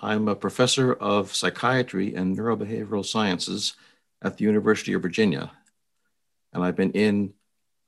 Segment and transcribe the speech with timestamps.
[0.00, 3.74] I'm a professor of psychiatry and neurobehavioral sciences
[4.22, 5.52] at the University of Virginia.
[6.52, 7.34] And I've been in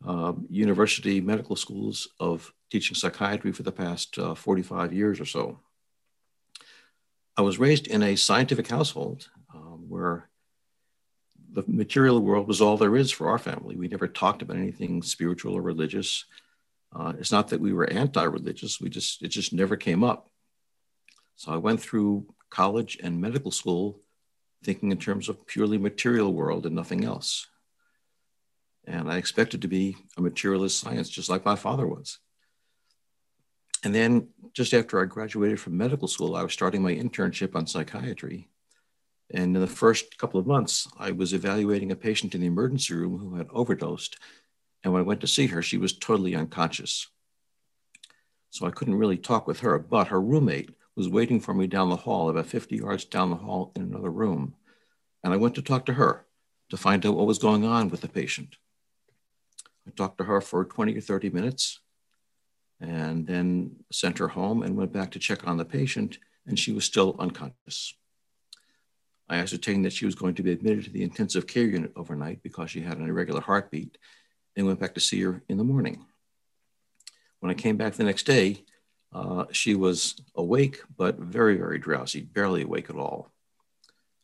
[0.06, 5.60] uh, university medical schools of teaching psychiatry for the past uh, 45 years or so.
[7.36, 10.28] I was raised in a scientific household um, where
[11.52, 13.76] the material world was all there is for our family.
[13.76, 16.24] We never talked about anything spiritual or religious.
[16.94, 20.30] Uh, it's not that we were anti-religious; we just it just never came up.
[21.36, 24.00] So I went through college and medical school
[24.64, 27.46] thinking in terms of purely material world and nothing else.
[28.86, 32.18] And I expected to be a materialist science, just like my father was.
[33.84, 37.66] And then just after I graduated from medical school, I was starting my internship on
[37.66, 38.48] psychiatry.
[39.30, 42.94] And in the first couple of months, I was evaluating a patient in the emergency
[42.94, 44.18] room who had overdosed.
[44.82, 47.08] And when I went to see her, she was totally unconscious.
[48.50, 51.90] So I couldn't really talk with her, but her roommate was waiting for me down
[51.90, 54.54] the hall, about 50 yards down the hall in another room.
[55.22, 56.24] And I went to talk to her
[56.70, 58.56] to find out what was going on with the patient.
[59.86, 61.80] I talked to her for 20 or 30 minutes
[62.80, 66.72] and then sent her home and went back to check on the patient, and she
[66.72, 67.94] was still unconscious.
[69.28, 72.42] I ascertained that she was going to be admitted to the intensive care unit overnight
[72.42, 73.98] because she had an irregular heartbeat
[74.56, 76.04] and went back to see her in the morning.
[77.40, 78.64] When I came back the next day,
[79.16, 83.32] uh, she was awake, but very, very drowsy, barely awake at all.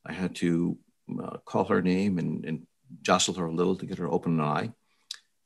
[0.05, 0.77] I had to
[1.23, 2.67] uh, call her name and, and
[3.01, 4.71] jostle her a little to get her to open an eye.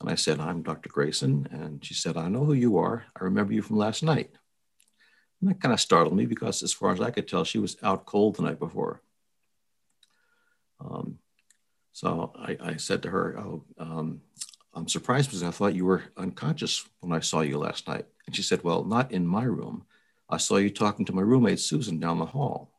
[0.00, 0.88] And I said, I'm Dr.
[0.88, 1.46] Greyson.
[1.52, 3.04] And she said, I know who you are.
[3.18, 4.30] I remember you from last night.
[5.40, 7.76] And that kind of startled me because, as far as I could tell, she was
[7.84, 9.00] out cold the night before.
[10.80, 11.18] Um,
[11.92, 14.22] so I, I, said to her, Oh, um,
[14.76, 18.04] I'm surprised because I thought you were unconscious when I saw you last night.
[18.26, 19.86] And she said, Well, not in my room.
[20.28, 22.70] I saw you talking to my roommate, Susan, down the hall.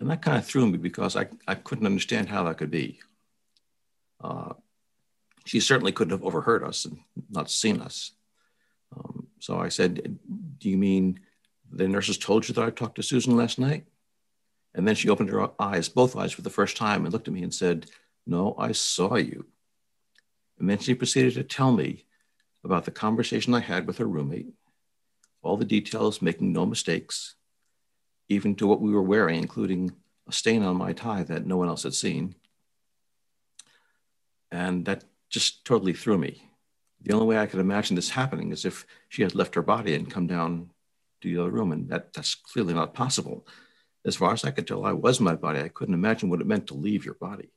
[0.00, 2.98] And that kind of threw me because I, I couldn't understand how that could be.
[4.20, 4.54] Uh,
[5.44, 6.98] she certainly couldn't have overheard us and
[7.30, 8.10] not seen us.
[8.96, 10.18] Um, so I said,
[10.58, 11.20] Do you mean
[11.70, 13.84] the nurses told you that I talked to Susan last night?
[14.74, 17.34] And then she opened her eyes, both eyes for the first time, and looked at
[17.34, 17.86] me and said,
[18.26, 19.46] No, I saw you.
[20.58, 22.04] And then she proceeded to tell me
[22.64, 24.48] about the conversation I had with her roommate,
[25.42, 27.36] all the details, making no mistakes,
[28.28, 29.92] even to what we were wearing, including
[30.28, 32.34] a stain on my tie that no one else had seen.
[34.50, 36.42] And that just totally threw me.
[37.02, 39.94] The only way I could imagine this happening is if she had left her body
[39.94, 40.70] and come down
[41.20, 43.46] to the other room, and that, that's clearly not possible.
[44.04, 45.60] As far as I could tell, I was my body.
[45.60, 47.50] I couldn't imagine what it meant to leave your body.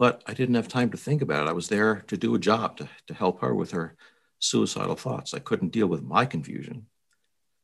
[0.00, 1.50] But I didn't have time to think about it.
[1.50, 3.96] I was there to do a job, to, to help her with her
[4.38, 5.34] suicidal thoughts.
[5.34, 6.86] I couldn't deal with my confusion.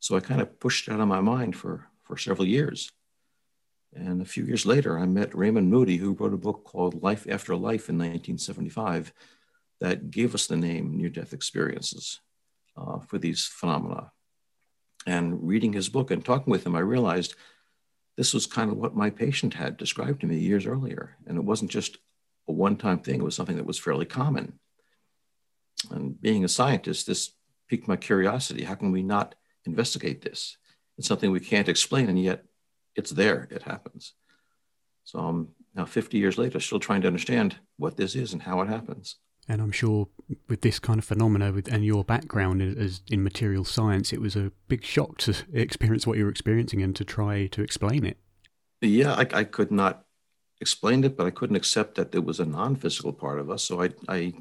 [0.00, 2.92] So I kind of pushed it out of my mind for, for several years.
[3.94, 7.26] And a few years later, I met Raymond Moody, who wrote a book called Life
[7.26, 9.14] After Life in 1975
[9.80, 12.20] that gave us the name near death experiences
[12.76, 14.12] uh, for these phenomena.
[15.06, 17.34] And reading his book and talking with him, I realized
[18.18, 21.16] this was kind of what my patient had described to me years earlier.
[21.26, 21.96] And it wasn't just
[22.48, 24.58] a one time thing, it was something that was fairly common.
[25.90, 27.32] And being a scientist, this
[27.68, 28.64] piqued my curiosity.
[28.64, 29.34] How can we not
[29.64, 30.56] investigate this?
[30.98, 32.44] It's something we can't explain, and yet
[32.94, 34.14] it's there, it happens.
[35.04, 38.60] So I'm now 50 years later, still trying to understand what this is and how
[38.62, 39.16] it happens.
[39.48, 40.08] And I'm sure
[40.48, 44.34] with this kind of phenomena with, and your background as in material science, it was
[44.34, 48.18] a big shock to experience what you were experiencing and to try to explain it.
[48.80, 50.05] Yeah, I, I could not
[50.60, 53.64] explain it, but I couldn't accept that there was a non-physical part of us.
[53.64, 54.32] So I, I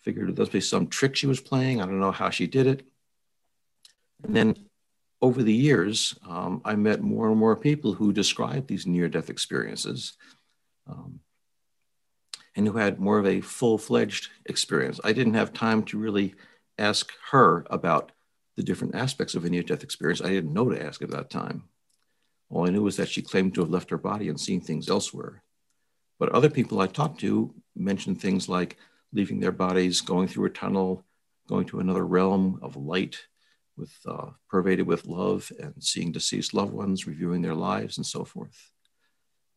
[0.00, 1.80] figured there must be some trick she was playing.
[1.80, 2.86] I don't know how she did it.
[4.22, 4.56] And then
[5.22, 9.28] over the years, um, I met more and more people who described these near death
[9.28, 10.14] experiences
[10.86, 11.20] um,
[12.56, 14.98] and who had more of a full fledged experience.
[15.04, 16.34] I didn't have time to really
[16.78, 18.12] ask her about
[18.56, 20.22] the different aspects of a near death experience.
[20.22, 21.64] I didn't know to ask at that time.
[22.48, 24.88] All I knew was that she claimed to have left her body and seen things
[24.88, 25.42] elsewhere.
[26.20, 28.76] But other people I talked to mentioned things like
[29.12, 31.02] leaving their bodies, going through a tunnel,
[31.48, 33.18] going to another realm of light,
[33.76, 38.24] with uh, pervaded with love and seeing deceased loved ones, reviewing their lives, and so
[38.24, 38.70] forth.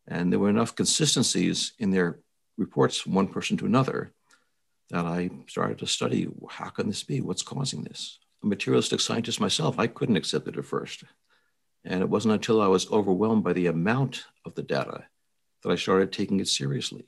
[0.07, 2.19] And there were enough consistencies in their
[2.57, 4.13] reports from one person to another
[4.89, 7.19] that I started to study how can this be?
[7.19, 8.19] What's causing this?
[8.41, 11.03] A materialistic scientist myself, I couldn't accept it at first.
[11.83, 15.05] And it wasn't until I was overwhelmed by the amount of the data
[15.63, 17.05] that I started taking it seriously.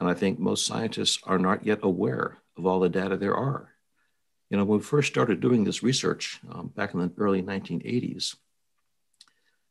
[0.00, 3.70] And I think most scientists are not yet aware of all the data there are
[4.50, 8.36] You know, when we first started doing this research um, back in the early 1980s,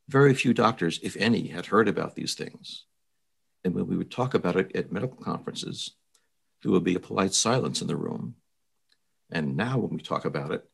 [0.08, 2.86] very few doctors, if any, had heard about these things.
[3.64, 5.92] And when we would talk about it at medical conferences,
[6.62, 8.36] there would be a polite silence in the room.
[9.32, 10.66] And now, when we talk about it,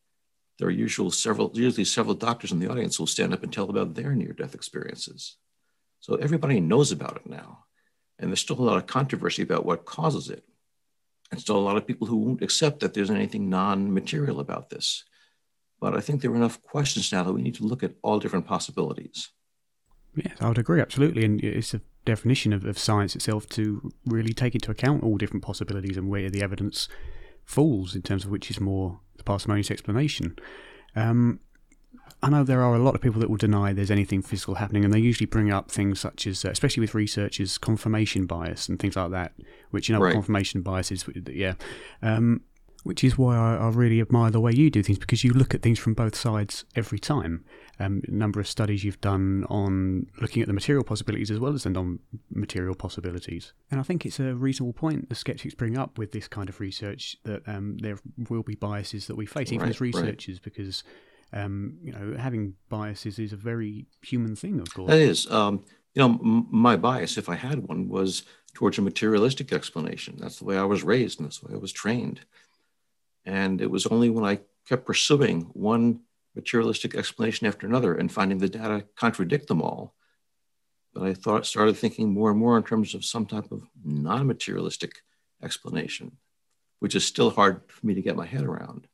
[0.58, 3.54] there are usually several, usually several doctors in the audience who will stand up and
[3.54, 5.38] tell about their near-death experiences.
[6.00, 7.66] So everybody knows about it now,
[8.20, 10.44] and there's still a lot of controversy about what causes it,
[11.32, 15.04] and still a lot of people who won't accept that there's anything non-material about this.
[15.80, 18.20] But I think there are enough questions now that we need to look at all
[18.20, 19.30] different possibilities.
[20.16, 24.34] Yes, I would agree absolutely, and it's a definition of, of science itself to really
[24.34, 26.88] take into account all different possibilities and where the evidence
[27.46, 30.36] falls in terms of which is more the parsimonious explanation.
[30.96, 31.40] Um,
[32.24, 34.84] I know there are a lot of people that will deny there's anything physical happening,
[34.84, 38.80] and they usually bring up things such as, uh, especially with researchers, confirmation bias and
[38.80, 39.34] things like that.
[39.70, 40.14] Which you know, right.
[40.14, 41.54] confirmation bias is, yeah.
[42.02, 42.42] Um,
[42.84, 45.54] which is why I, I, really admire the way you do things because you look
[45.54, 47.44] at things from both sides every time.
[47.80, 51.54] Um, a number of studies you've done on looking at the material possibilities as well
[51.54, 55.98] as the non-material possibilities, and I think it's a reasonable point the skeptics bring up
[55.98, 58.00] with this kind of research that um, there
[58.30, 60.44] will be biases that we face, even right, as researchers, right.
[60.44, 60.84] because
[61.34, 64.90] um, you know having biases is a very human thing, of course.
[64.90, 65.30] That is.
[65.32, 65.64] Um,
[65.94, 70.16] you know, m- my bias, if I had one, was towards a materialistic explanation.
[70.20, 72.22] That's the way I was raised, and that's the way I was trained.
[73.26, 76.02] And it was only when I kept pursuing one
[76.36, 79.96] materialistic explanation after another and finding the data contradict them all
[80.94, 84.94] that I thought started thinking more and more in terms of some type of non-materialistic
[85.44, 86.18] explanation,
[86.80, 88.88] which is still hard for me to get my head around.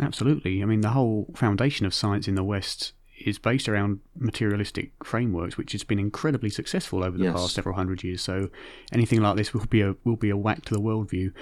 [0.00, 0.62] Absolutely.
[0.62, 2.92] I mean, the whole foundation of science in the West
[3.24, 7.34] is based around materialistic frameworks, which has been incredibly successful over the yes.
[7.34, 8.22] past several hundred years.
[8.22, 8.48] So
[8.92, 11.32] anything like this will be a will be a whack to the worldview.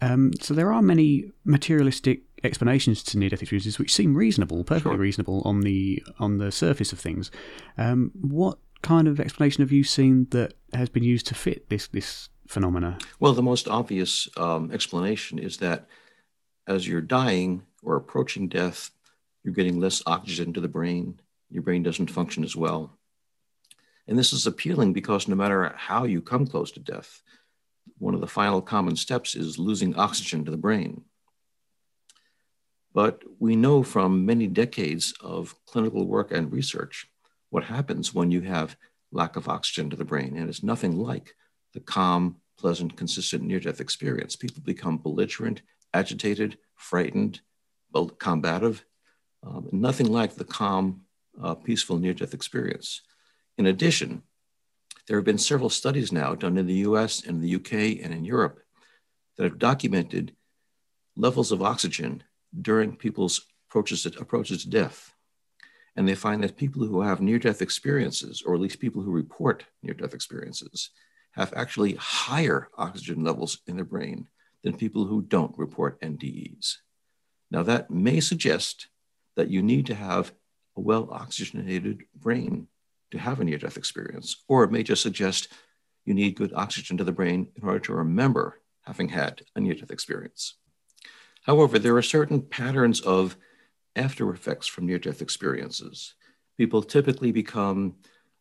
[0.00, 4.98] Um, so there are many materialistic explanations to near-death experiences which seem reasonable, perfectly sure.
[4.98, 7.30] reasonable on the on the surface of things.
[7.76, 11.88] Um, what kind of explanation have you seen that has been used to fit this
[11.88, 12.98] this phenomena?
[13.18, 15.86] Well, the most obvious um, explanation is that
[16.66, 18.90] as you're dying or approaching death,
[19.42, 21.20] you're getting less oxygen to the brain,
[21.50, 22.98] your brain doesn't function as well.
[24.06, 27.22] And this is appealing because no matter how you come close to death,
[27.98, 31.02] one of the final common steps is losing oxygen to the brain.
[32.92, 37.08] But we know from many decades of clinical work and research
[37.50, 38.76] what happens when you have
[39.10, 40.36] lack of oxygen to the brain.
[40.36, 41.34] And it's nothing like
[41.72, 44.36] the calm, pleasant, consistent near death experience.
[44.36, 45.62] People become belligerent,
[45.94, 47.40] agitated, frightened,
[48.18, 48.84] combative,
[49.42, 51.02] um, nothing like the calm,
[51.40, 53.02] uh, peaceful near death experience.
[53.56, 54.22] In addition,
[55.06, 58.24] there have been several studies now done in the US and the UK and in
[58.24, 58.60] Europe
[59.36, 60.34] that have documented
[61.16, 62.22] levels of oxygen
[62.60, 65.12] during people's approaches to, approaches to death.
[65.96, 69.12] And they find that people who have near death experiences, or at least people who
[69.12, 70.90] report near death experiences,
[71.32, 74.26] have actually higher oxygen levels in their brain
[74.64, 76.78] than people who don't report NDEs.
[77.50, 78.88] Now, that may suggest
[79.36, 80.32] that you need to have
[80.76, 82.66] a well oxygenated brain
[83.12, 85.52] to have a near death experience, or it may just suggest
[86.04, 89.74] you need good oxygen to the brain in order to remember having had a near
[89.74, 90.54] death experience.
[91.42, 93.36] However, there are certain patterns of
[93.94, 96.14] after effects from near death experiences.
[96.56, 97.94] People typically become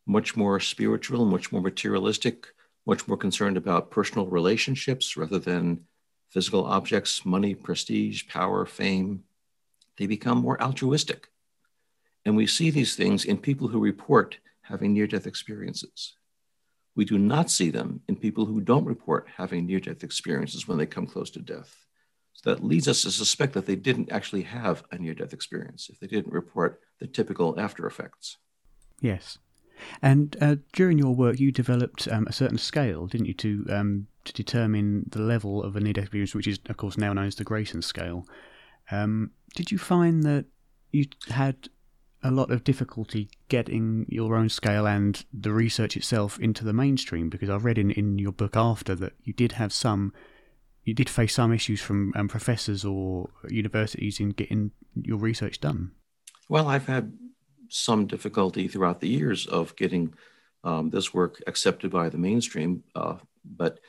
[0.06, 2.48] much more spiritual, much more materialistic,
[2.86, 5.82] much more concerned about personal relationships rather than
[6.34, 9.24] physical objects, money, prestige, power, fame.
[9.98, 11.28] They become more altruistic.
[12.26, 16.16] And we see these things in people who report having near death experiences.
[16.96, 20.78] We do not see them in people who don't report having near death experiences when
[20.78, 21.76] they come close to death.
[22.34, 25.90] So that leads us to suspect that they didn't actually have a near death experience
[25.90, 28.38] if they didn't report the typical after effects.
[29.02, 29.38] Yes.
[30.02, 34.08] And uh, during your work, you developed um, a certain scale, didn't you, to um,
[34.26, 37.36] to determine the level of a death experience, which is, of course, now known as
[37.36, 38.26] the Greyson scale.
[38.92, 40.46] Um, did you find that
[40.92, 41.70] you had
[42.24, 47.30] a lot of difficulty getting your own scale and the research itself into the mainstream?
[47.30, 50.14] Because I read in, in your book after that you did have some,
[50.84, 55.92] you did face some issues from um, professors or universities in getting your research done.
[56.50, 57.14] Well, I've had
[57.70, 60.14] some difficulty throughout the years of getting
[60.64, 63.80] um, this work accepted by the mainstream, uh, but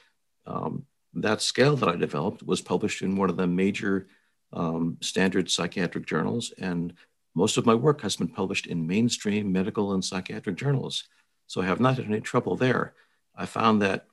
[0.46, 0.84] um,
[1.14, 4.08] that scale that I developed was published in one of the major
[4.52, 6.94] um, standard psychiatric journals, and
[7.34, 11.04] most of my work has been published in mainstream medical and psychiatric journals.
[11.46, 12.94] So I have not had any trouble there.
[13.34, 14.06] I found that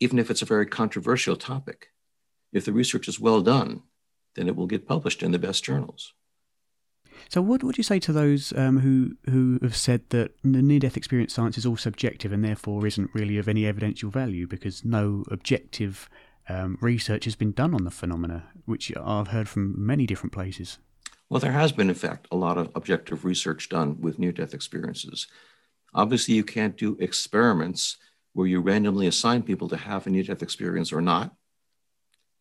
[0.00, 1.88] even if it's a very controversial topic,
[2.52, 3.82] if the research is well done,
[4.34, 6.12] then it will get published in the best journals.
[7.28, 10.96] So, what would you say to those um, who who have said that the near-death
[10.96, 15.24] experience science is all subjective and therefore isn't really of any evidential value because no
[15.30, 16.08] objective
[16.48, 20.78] um, research has been done on the phenomena, which I've heard from many different places?
[21.28, 25.26] Well, there has been, in fact, a lot of objective research done with near-death experiences.
[25.92, 27.96] Obviously, you can't do experiments
[28.32, 31.34] where you randomly assign people to have a near-death experience or not,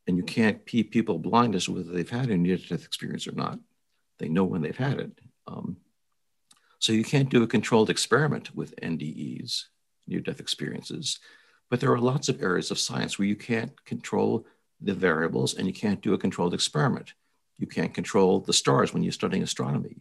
[0.08, 3.32] and you can't keep people blind as to whether they've had a near-death experience or
[3.32, 3.60] not.
[4.18, 5.12] They know when they've had it.
[5.48, 5.78] Um,
[6.80, 9.66] so you can't do a controlled experiment with NDEs,
[10.08, 11.20] near-death experiences.
[11.70, 14.46] But there are lots of areas of science where you can't control
[14.82, 17.14] the variables and you can't do a controlled experiment.
[17.58, 19.98] You can't control the stars when you're studying astronomy.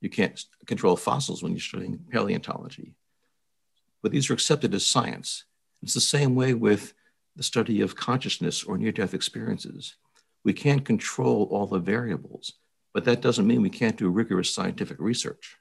[0.00, 2.94] You can't control fossils when you're studying paleontology.
[4.02, 5.44] But these are accepted as science.
[5.82, 6.94] It's the same way with
[7.36, 9.96] the study of consciousness or near death experiences.
[10.44, 12.52] We can't control all the variables,
[12.94, 15.56] but that doesn't mean we can't do rigorous scientific research.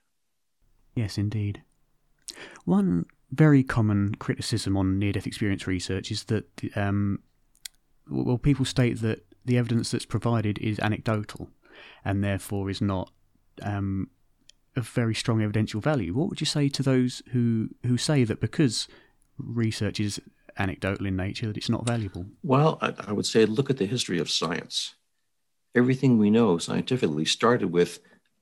[0.96, 1.64] Yes, indeed.
[2.64, 7.20] One very common criticism on near death experience research is that, um,
[8.10, 11.50] well, people state that the evidence that's provided is anecdotal
[12.06, 13.12] and therefore is not
[13.64, 14.10] um,
[14.76, 16.14] of very strong evidential value.
[16.14, 18.88] What would you say to those who, who say that because
[19.40, 20.22] research is
[20.60, 22.28] anecdotal in nature, that it's not valuable?
[22.44, 24.94] Well, I, I would say look at the history of science
[25.76, 28.00] everything we know scientifically started with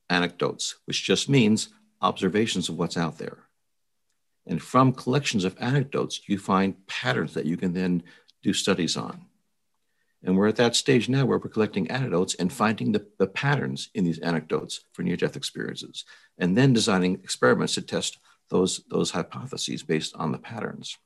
[0.09, 1.69] anecdotes, which just means
[2.01, 3.39] observations of what's out there.
[4.47, 8.03] And from collections of anecdotes, you find patterns that you can then
[8.41, 9.25] do studies on.
[10.23, 13.89] And we're at that stage now where we're collecting anecdotes and finding the, the patterns
[13.93, 16.05] in these anecdotes for near death experiences,
[16.37, 18.19] and then designing experiments to test
[18.49, 20.97] those, those hypotheses based on the patterns.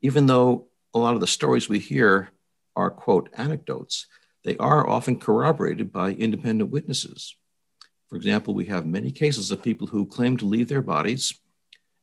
[0.00, 2.30] Even though a lot of the stories we hear
[2.76, 4.06] are, quote, anecdotes,
[4.46, 7.34] they are often corroborated by independent witnesses.
[8.08, 11.34] For example, we have many cases of people who claim to leave their bodies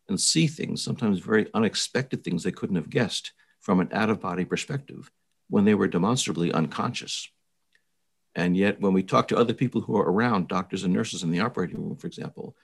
[0.10, 3.32] and see things, sometimes very unexpected things they couldn't have guessed
[3.62, 5.10] from an out of body perspective
[5.50, 7.30] when they were demonstrably unconscious.
[8.36, 11.32] And yet, when we talk to other people who are around, doctors and nurses in
[11.32, 12.58] the operating room, for example,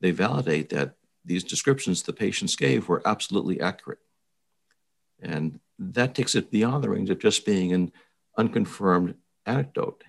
[0.00, 4.00] they validate that these descriptions the patients gave were absolutely accurate.
[5.20, 7.92] And that takes it beyond the range of just being an
[8.36, 9.14] unconfirmed
[9.46, 10.04] anecdote.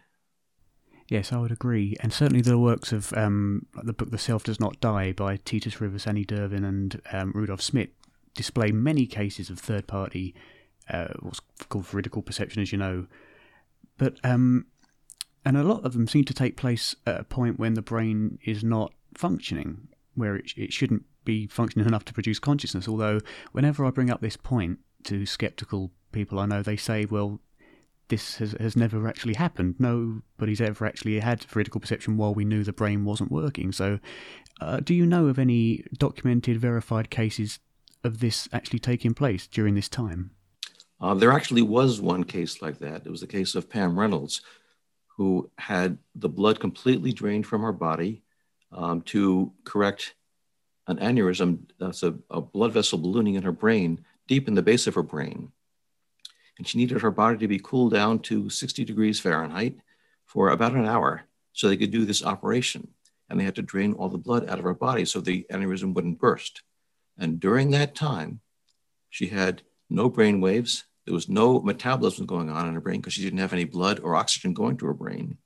[1.09, 1.95] Yes, I would agree.
[1.99, 5.81] And certainly the works of um, the book The Self Does Not Die by Titus
[5.81, 7.93] Rivas, Anny Dirven, and um, Rudolf Smit
[8.33, 10.33] display many cases of third party,
[10.89, 13.07] uh, what's called veridical perception, as you know.
[13.97, 14.67] But, um,
[15.45, 18.39] and a lot of them seem to take place at a point when the brain
[18.43, 22.87] is not functioning, where it, it shouldn't be functioning enough to produce consciousness.
[22.87, 23.19] Although,
[23.51, 27.39] whenever I bring up this point to skeptical people I know, they say, well,
[28.13, 29.75] this has, has never actually happened.
[29.79, 33.71] Nobody's ever actually had veridical perception while we knew the brain wasn't working.
[33.71, 33.99] So,
[34.61, 37.59] uh, do you know of any documented, verified cases
[38.03, 40.29] of this actually taking place during this time?
[41.01, 43.01] Uh, there actually was one case like that.
[43.03, 44.41] It was the case of Pam Reynolds,
[45.17, 48.21] who had the blood completely drained from her body
[48.71, 50.13] um, to correct
[50.85, 54.85] an aneurysm, that's a, a blood vessel ballooning in her brain, deep in the base
[54.85, 55.51] of her brain
[56.57, 59.77] and she needed her body to be cooled down to 60 degrees Fahrenheit
[60.25, 62.87] for about an hour so they could do this operation.
[63.29, 65.93] And they had to drain all the blood out of her body so the aneurysm
[65.93, 66.61] wouldn't burst.
[67.17, 68.41] And during that time,
[69.09, 70.83] she had no brain waves.
[71.05, 73.99] There was no metabolism going on in her brain because she didn't have any blood
[73.99, 75.37] or oxygen going to her brain.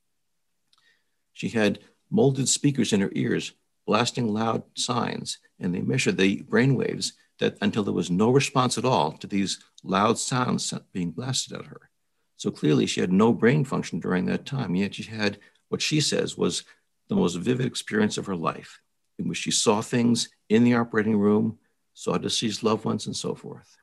[1.33, 3.53] She had molded speakers in her ears
[3.85, 8.77] blasting loud signs, and they measured the brain waves that until there was no response
[8.77, 11.89] at all to these loud sounds being blasted at her.
[12.35, 15.39] So clearly she had no brain function during that time, yet she had
[15.69, 16.63] what she says was
[17.09, 18.79] the most vivid experience of her life,
[19.17, 21.57] in which she saw things in the operating room,
[21.93, 23.77] saw deceased loved ones, and so forth.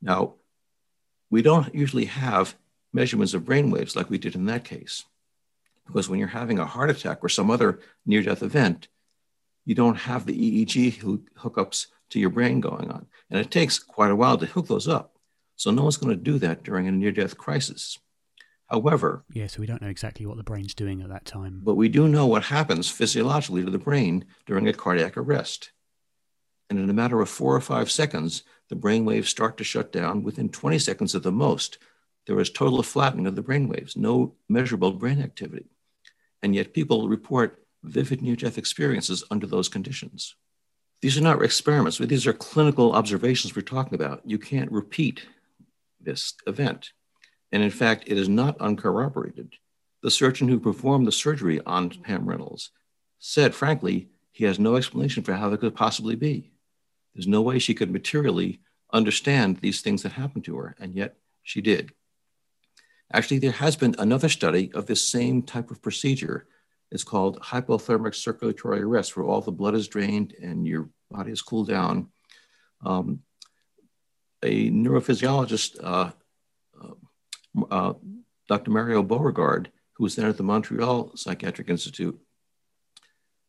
[0.00, 0.34] Now,
[1.30, 2.54] we don't usually have
[2.92, 5.04] measurements of brain waves like we did in that case,
[5.86, 8.88] because when you're having a heart attack or some other near death event,
[9.64, 13.06] you don't have the EEG hookups to your brain going on.
[13.30, 15.16] And it takes quite a while to hook those up.
[15.56, 17.98] So no one's going to do that during a near death crisis.
[18.68, 21.60] However, yeah, so we don't know exactly what the brain's doing at that time.
[21.62, 25.70] But we do know what happens physiologically to the brain during a cardiac arrest.
[26.68, 29.92] And in a matter of four or five seconds, the brain waves start to shut
[29.92, 30.24] down.
[30.24, 31.78] Within 20 seconds at the most,
[32.26, 35.70] there is total flattening of the brain waves, no measurable brain activity.
[36.42, 40.34] And yet people report vivid near death experiences under those conditions.
[41.02, 44.22] These are not experiments, but these are clinical observations we're talking about.
[44.24, 45.26] You can't repeat
[46.00, 46.92] this event.
[47.52, 49.54] And in fact, it is not uncorroborated.
[50.02, 52.70] The surgeon who performed the surgery on Pam Reynolds
[53.18, 56.52] said, frankly, he has no explanation for how that could possibly be.
[57.14, 58.60] There's no way she could materially
[58.92, 61.92] understand these things that happened to her, and yet she did.
[63.12, 66.46] Actually, there has been another study of this same type of procedure.
[66.90, 71.42] It's called hypothermic circulatory arrest, where all the blood is drained and your body is
[71.42, 72.08] cooled down.
[72.84, 73.20] Um,
[74.42, 76.10] a neurophysiologist, uh,
[76.80, 77.94] uh, uh
[78.48, 78.70] Dr.
[78.70, 82.18] Mario Beauregard, who was then at the Montreal Psychiatric Institute,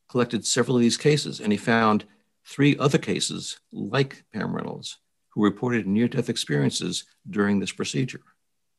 [0.10, 2.06] collected several of these cases, and he found
[2.46, 4.98] three other cases like Pam Reynolds
[5.38, 8.22] who reported near death experiences during this procedure.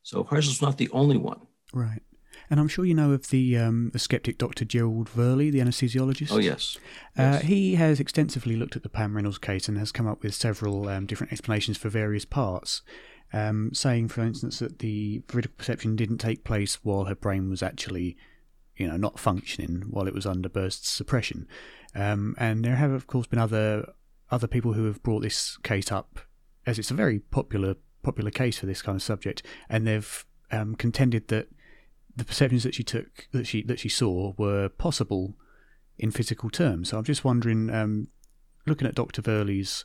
[0.03, 1.39] So hers not the only one.
[1.71, 2.01] Right.
[2.49, 4.65] And I'm sure you know of the um, the skeptic Dr.
[4.65, 6.31] Gerald Woerlee, the anesthesiologist.
[6.31, 6.77] Oh yes.
[7.17, 7.41] Uh, yes.
[7.43, 10.87] He has extensively looked at the Pam Reynolds case and has come up with several
[10.87, 12.81] um, different explanations for various parts,
[13.33, 17.61] um, saying, for instance, that the veridical perception didn't take place while her brain was
[17.61, 18.17] actually,
[18.75, 21.47] you know, not functioning while it was under burst suppression.
[21.93, 23.93] Um, and there have, of course, been other
[24.31, 26.19] other people who have brought this case up,
[26.65, 30.75] as it's a very popular popular case for this kind of subject, and they've um,
[30.75, 31.47] contended that
[32.19, 35.35] the perceptions that she took that she that she saw were possible
[35.97, 36.89] in physical terms.
[36.89, 38.07] So I'm just wondering, um,
[38.65, 39.21] looking at Dr.
[39.21, 39.83] Woerlee's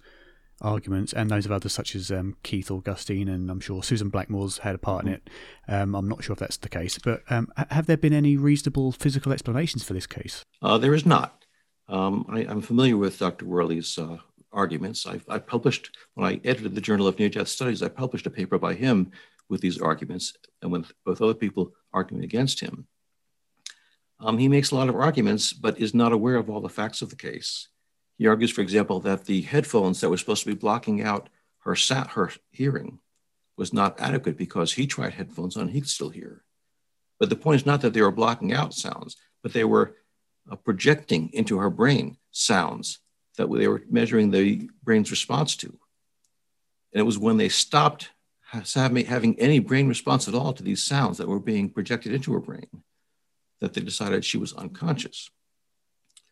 [0.60, 4.58] arguments and those of others such as um, Keith Augustine and I'm sure Susan Blackmore's
[4.58, 5.30] had a part in it.
[5.66, 8.92] Um, I'm not sure if that's the case, but um, have there been any reasonable
[8.92, 10.44] physical explanations for this case?
[10.62, 11.44] Uh, there is not.
[11.88, 13.44] Um, I, am familiar with Dr.
[13.44, 14.18] Woerlee's uh,
[14.52, 15.06] arguments.
[15.06, 18.30] I, I, published, when I edited the Journal of Near Death Studies, I published a
[18.30, 19.10] paper by him
[19.48, 22.86] with these arguments and with, with other people arguing against him.
[24.20, 27.02] Um, he makes a lot of arguments, but is not aware of all the facts
[27.02, 27.68] of the case.
[28.16, 31.28] He argues, for example, that the headphones that were supposed to be blocking out
[31.60, 33.00] her, sat, her hearing
[33.56, 36.44] was not adequate because he tried headphones on, he could still hear.
[37.18, 39.96] But the point is not that they were blocking out sounds, but they were
[40.50, 43.00] uh, projecting into her brain sounds
[43.36, 45.66] that they were measuring the brain's response to.
[45.66, 48.10] And it was when they stopped
[48.54, 52.40] having any brain response at all to these sounds that were being projected into her
[52.40, 52.66] brain
[53.60, 55.30] that they decided she was unconscious.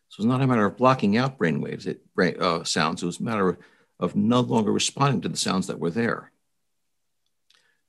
[0.08, 2.02] So it's not a matter of blocking out brain waves, it,
[2.38, 3.02] uh, sounds.
[3.02, 3.56] It was a matter of,
[3.98, 6.30] of no longer responding to the sounds that were there.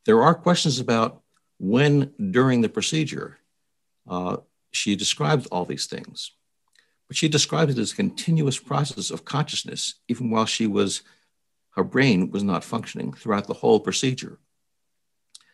[0.05, 1.21] There are questions about
[1.59, 3.39] when during the procedure
[4.09, 4.37] uh,
[4.71, 6.31] she describes all these things.
[7.07, 11.03] But she describes it as a continuous process of consciousness, even while she was,
[11.75, 14.39] her brain was not functioning throughout the whole procedure.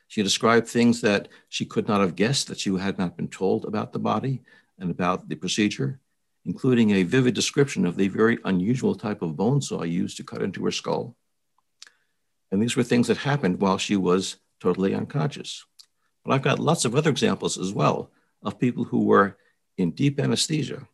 [0.07, 3.65] She described things that she could not have guessed that she had not been told
[3.65, 4.41] about the body
[4.79, 5.99] and about the procedure,
[6.45, 10.41] including a vivid description of the very unusual type of bone saw used to cut
[10.41, 11.15] into her skull.
[12.51, 15.65] And these were things that happened while she was totally unconscious.
[16.25, 19.37] But I've got lots of other examples as well of people who were
[19.77, 20.87] in deep anesthesia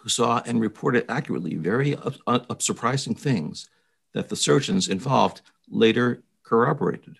[0.00, 1.96] who saw and reported accurately very
[2.58, 3.68] surprising things
[4.14, 7.18] that the surgeons involved later corroborated.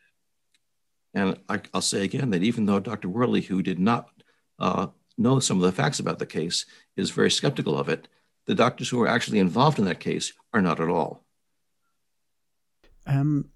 [1.14, 3.08] And I, will say again that even though Dr.
[3.08, 4.08] Woerlee, who did not
[4.58, 8.08] uh, know some of the facts about the case, is very skeptical of it,
[8.46, 11.24] the doctors who were actually involved in that case are not at all.
[13.06, 13.50] Um,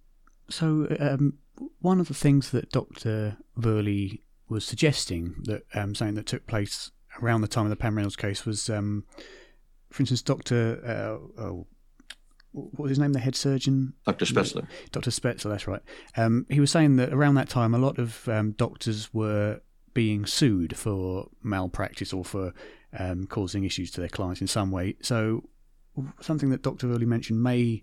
[0.48, 1.34] so, um,
[1.80, 3.36] one of the things that Dr.
[3.58, 6.90] Woerlee was suggesting that um, something that took place
[7.22, 9.04] around the time of the Pam Reynolds case was, um,
[9.90, 10.80] for instance, Doctor.
[10.84, 11.66] Uh, oh,
[12.52, 13.12] what was his name?
[13.12, 14.66] The head surgeon, Doctor Spetzler.
[14.90, 15.82] Doctor Spetzler, that's right.
[16.16, 19.60] Um, he was saying that around that time, a lot of um, doctors were
[19.94, 22.52] being sued for malpractice or for
[22.98, 24.96] um, causing issues to their clients in some way.
[25.02, 25.48] So,
[26.20, 27.82] something that Doctor Early mentioned may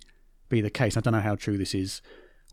[0.49, 0.97] be the case.
[0.97, 2.01] I don't know how true this is,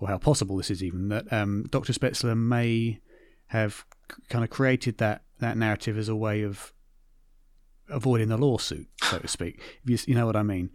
[0.00, 1.08] or how possible this is even.
[1.08, 3.00] That um, Doctor Spetzler may
[3.48, 3.84] have
[4.28, 6.72] kind of created that that narrative as a way of
[7.88, 9.60] avoiding the lawsuit, so to speak.
[9.84, 10.70] you, you know what I mean.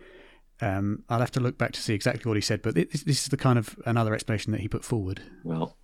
[0.62, 3.24] Um, I'll have to look back to see exactly what he said, but this, this,
[3.24, 5.22] is the kind of another explanation that he put forward.
[5.44, 5.78] Well,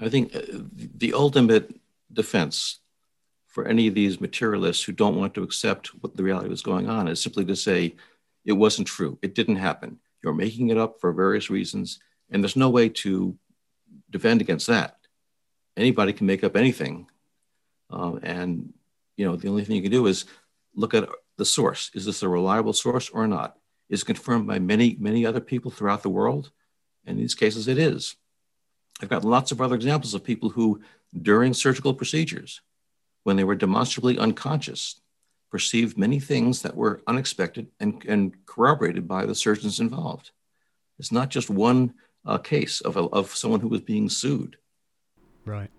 [0.00, 0.40] I think uh,
[0.74, 1.74] the ultimate
[2.12, 2.80] defense
[3.46, 6.88] for any of these materialists who don't want to accept what the reality was going
[6.88, 7.96] on is simply to say
[8.44, 9.18] it wasn't true.
[9.22, 9.98] It didn't happen.
[10.22, 13.36] You're making it up for various reasons, and there's no way to
[14.10, 14.96] defend against that.
[15.76, 17.06] Anybody can make up anything
[17.90, 18.72] um, and
[19.16, 20.26] you know, the only thing you can do is
[20.74, 21.90] look at the source.
[21.94, 23.56] Is this a reliable source or not?
[23.88, 26.50] Is confirmed by many, many other people throughout the world?
[27.06, 28.16] In these cases, it is.
[29.00, 30.80] I've got lots of other examples of people who,
[31.22, 32.60] during surgical procedures,
[33.22, 35.00] when they were demonstrably unconscious,
[35.50, 40.30] perceived many things that were unexpected and, and corroborated by the surgeons involved.
[40.98, 41.94] It's not just one
[42.26, 44.56] uh, case of, a, of someone who was being sued.
[45.44, 45.70] Right.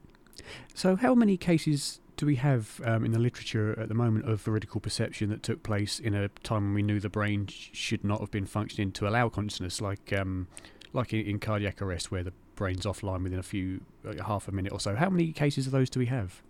[0.73, 4.41] So, how many cases do we have um, in the literature at the moment of
[4.41, 8.03] veridical perception that took place in a time when we knew the brain sh- should
[8.03, 10.49] not have been functioning to allow consciousness, like um,
[10.91, 14.51] like in, in, cardiac arrest, where the brain's offline within a few like half a
[14.51, 14.97] minute or so?
[14.97, 16.41] How many cases of those do we have?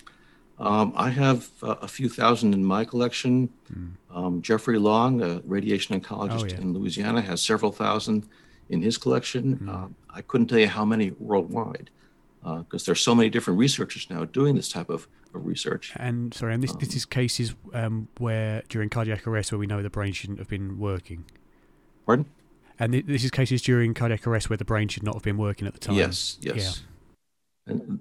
[0.58, 3.49] Um, I have uh, a few thousand in my collection.
[3.71, 3.91] Mm.
[4.10, 6.62] Um, Jeffrey Long, a radiation oncologist oh, yeah.
[6.62, 8.27] in Louisiana, has several thousand
[8.69, 9.58] in his collection.
[9.58, 9.69] Mm.
[9.69, 11.91] Uh, I couldn't tell you how many worldwide
[12.41, 15.93] because uh, there's so many different researchers now doing this type of, of research.
[15.95, 19.67] And sorry, and this, um, this is cases um, where during cardiac arrest where we
[19.67, 21.25] know the brain shouldn't have been working.
[22.06, 22.25] Pardon?
[22.80, 25.67] And this is cases during cardiac arrest where the brain should not have been working
[25.67, 25.95] at the time.
[25.95, 26.84] Yes, yes.
[27.67, 27.73] Yeah.
[27.73, 27.99] And,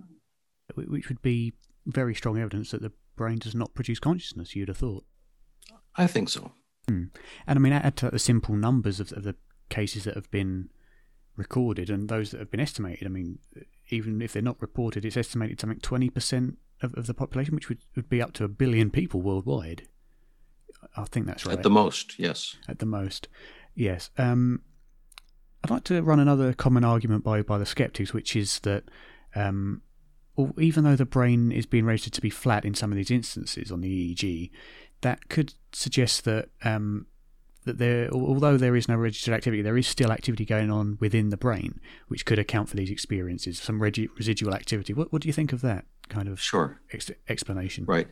[0.75, 4.77] Which would be very strong evidence that the brain does not produce consciousness, you'd have
[4.77, 5.05] thought.
[5.97, 6.53] I think so.
[6.87, 7.05] Hmm.
[7.47, 9.35] And I mean, add to the simple numbers of, of the
[9.69, 10.71] cases that have been
[11.37, 13.07] recorded and those that have been estimated.
[13.07, 13.41] I mean,
[13.91, 17.79] even if they're not reported, it's estimated something 20% of, of the population, which would,
[17.97, 19.89] would be up to a billion people worldwide.
[20.97, 21.57] I think that's right.
[21.57, 22.57] At the most, yes.
[22.69, 23.29] At the most,
[23.75, 24.11] yes.
[24.17, 24.63] Um,
[25.65, 28.85] I'd like to run another common argument by, by the skeptics, which is that
[29.35, 29.83] um,
[30.59, 33.73] even though the brain is being rated to be flat in some of these instances
[33.73, 34.51] on the EEG,
[35.01, 37.07] that could suggest that um,
[37.69, 41.29] that there, although there is no registered activity, there is still activity going on within
[41.29, 43.59] the brain, which could account for these experiences.
[43.59, 44.95] Some regi- residual activity.
[44.95, 47.85] What, what do you think of that kind of sure ex- explanation?
[47.85, 48.09] Right.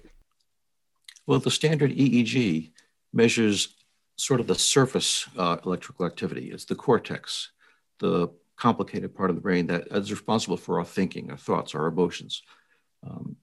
[1.27, 2.71] Well, the standard EEG
[3.13, 3.75] measures
[4.17, 6.51] sort of the surface uh, electrical activity.
[6.53, 7.51] It's the cortex,
[7.99, 11.87] the complicated part of the brain that is responsible for our thinking, our thoughts, our
[11.87, 12.43] emotions.
[13.09, 13.37] Um,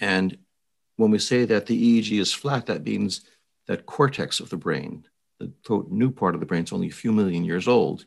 [0.00, 0.38] and
[0.96, 3.22] when we say that the EEG is flat, that means
[3.66, 5.04] that cortex of the brain,
[5.38, 5.52] the
[5.88, 8.04] new part of the brain, it's only a few million years old,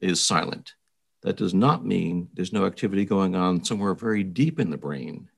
[0.00, 0.74] is silent.
[1.22, 5.28] That does not mean there's no activity going on somewhere very deep in the brain.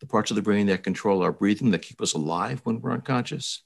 [0.00, 2.92] The parts of the brain that control our breathing, that keep us alive when we're
[2.92, 3.62] unconscious,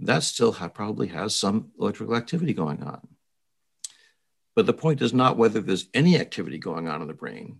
[0.00, 3.06] that still probably has some electrical activity going on.
[4.54, 7.58] But the point is not whether there's any activity going on in the brain.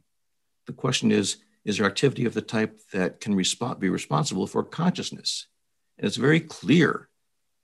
[0.67, 4.63] The question is, is there activity of the type that can resp- be responsible for
[4.63, 5.47] consciousness?
[5.99, 7.09] And it's very clear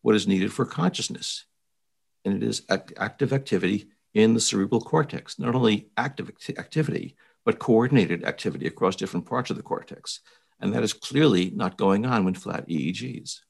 [0.03, 1.45] what is needed for consciousness.
[2.25, 8.25] And it is active activity in the cerebral cortex, not only active activity, but coordinated
[8.25, 10.21] activity across different parts of the cortex.
[10.61, 13.41] And that is clearly not going on when flat EEGs.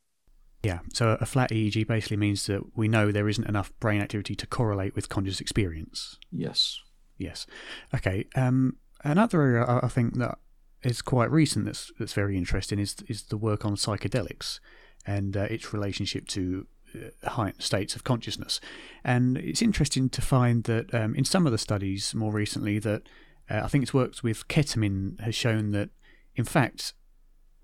[0.63, 4.37] Yeah, so a flat EEG basically means that we know there isn't enough brain activity
[4.37, 6.19] to correlate with conscious experience.
[6.31, 6.79] Yes.
[7.19, 7.47] Yes.
[7.95, 8.27] Okay.
[8.37, 10.39] Um, another area I think that
[10.83, 14.59] is quite recent that's that's very interesting is is the work on psychedelics
[15.07, 18.61] and uh, its relationship to uh, heightened states of consciousness.
[19.03, 23.03] And it's interesting to find that um, in some of the studies more recently that
[23.51, 25.91] uh, I think it's worked with ketamine has shown that
[26.37, 26.95] in fact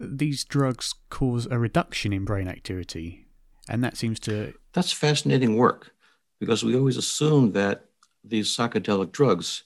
[0.00, 3.26] these drugs cause a reduction in brain activity,
[3.68, 5.92] and that seems to that's fascinating work
[6.38, 7.86] because we always assume that
[8.22, 9.64] these psychedelic drugs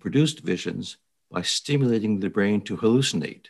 [0.00, 0.98] produced visions
[1.34, 3.46] by stimulating the brain to hallucinate.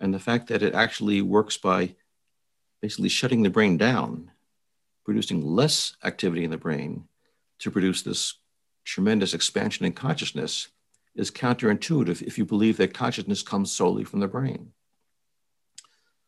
[0.00, 1.94] And the fact that it actually works by
[2.82, 4.32] basically shutting the brain down,
[5.04, 7.04] producing less activity in the brain
[7.60, 8.34] to produce this
[8.84, 10.66] tremendous expansion in consciousness
[11.14, 14.72] is counterintuitive if you believe that consciousness comes solely from the brain.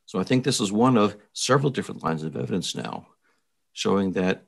[0.07, 3.09] So I think this is one of several different lines of evidence now
[3.73, 4.45] showing that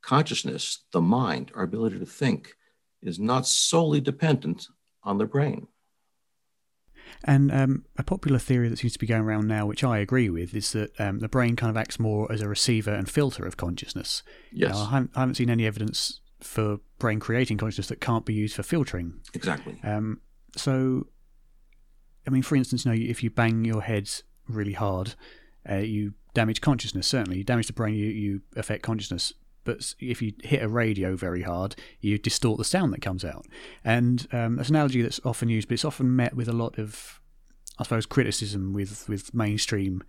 [0.00, 2.54] consciousness, the mind, our ability to think,
[3.02, 4.68] is not solely dependent
[5.06, 5.68] on the brain.
[7.24, 10.28] And um, a popular theory that seems to be going around now, which I agree
[10.28, 13.46] with, is that um, the brain kind of acts more as a receiver and filter
[13.46, 14.22] of consciousness.
[14.52, 14.72] Yes.
[14.72, 18.34] Now, I, haven't, I, haven't, seen any evidence for brain creating consciousness that can't be
[18.34, 19.20] used for filtering.
[19.34, 19.78] Exactly.
[19.82, 20.20] Um,
[20.56, 21.06] so,
[22.26, 24.10] I mean, for instance, you know, if you bang your head
[24.48, 25.14] really hard,
[25.68, 27.06] uh, you damage consciousness.
[27.06, 29.32] Certainly, you damage the brain, you, you affect consciousness
[29.66, 33.46] but if you hit a radio very hard, you distort the sound that comes out.
[33.84, 36.78] And um, that's an analogy that's often used, but it's often met with a lot
[36.78, 37.20] of,
[37.78, 40.02] I suppose, criticism with, with mainstream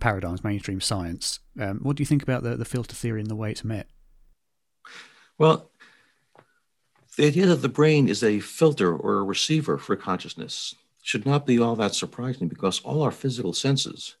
[0.00, 1.40] paradigms, mainstream science.
[1.60, 3.88] Um, what do you think about the, the filter theory and the way it's met?
[5.36, 5.70] Well,
[7.16, 11.46] the idea that the brain is a filter or a receiver for consciousness should not
[11.46, 14.16] be all that surprising because all our physical senses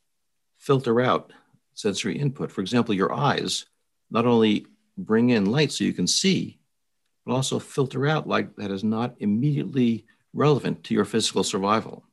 [0.58, 1.32] filter out
[1.74, 2.50] sensory input.
[2.50, 3.66] For example, your eyes
[4.14, 4.64] not only
[4.96, 6.60] bring in light so you can see,
[7.26, 12.04] but also filter out light that is not immediately relevant to your physical survival.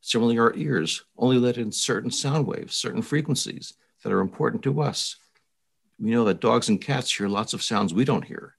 [0.00, 4.80] Similarly, our ears only let in certain sound waves, certain frequencies that are important to
[4.80, 5.16] us.
[5.98, 8.56] We know that dogs and cats hear lots of sounds we don't hear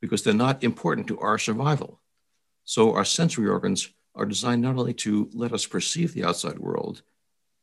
[0.00, 2.00] because they're not important to our survival.
[2.62, 7.02] So our sensory organs are designed not only to let us perceive the outside world,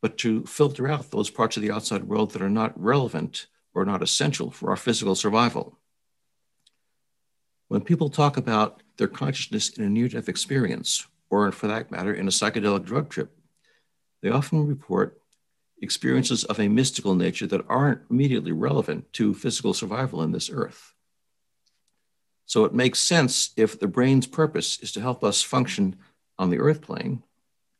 [0.02, 3.84] but to filter out those parts of the outside world that are not relevant or
[3.84, 5.78] not essential for our physical survival.
[7.68, 12.12] When people talk about their consciousness in a near death experience, or for that matter,
[12.12, 13.36] in a psychedelic drug trip,
[14.20, 15.20] they often report
[15.80, 20.94] experiences of a mystical nature that aren't immediately relevant to physical survival in this earth.
[22.46, 25.96] So it makes sense if the brain's purpose is to help us function
[26.38, 27.22] on the earth plane,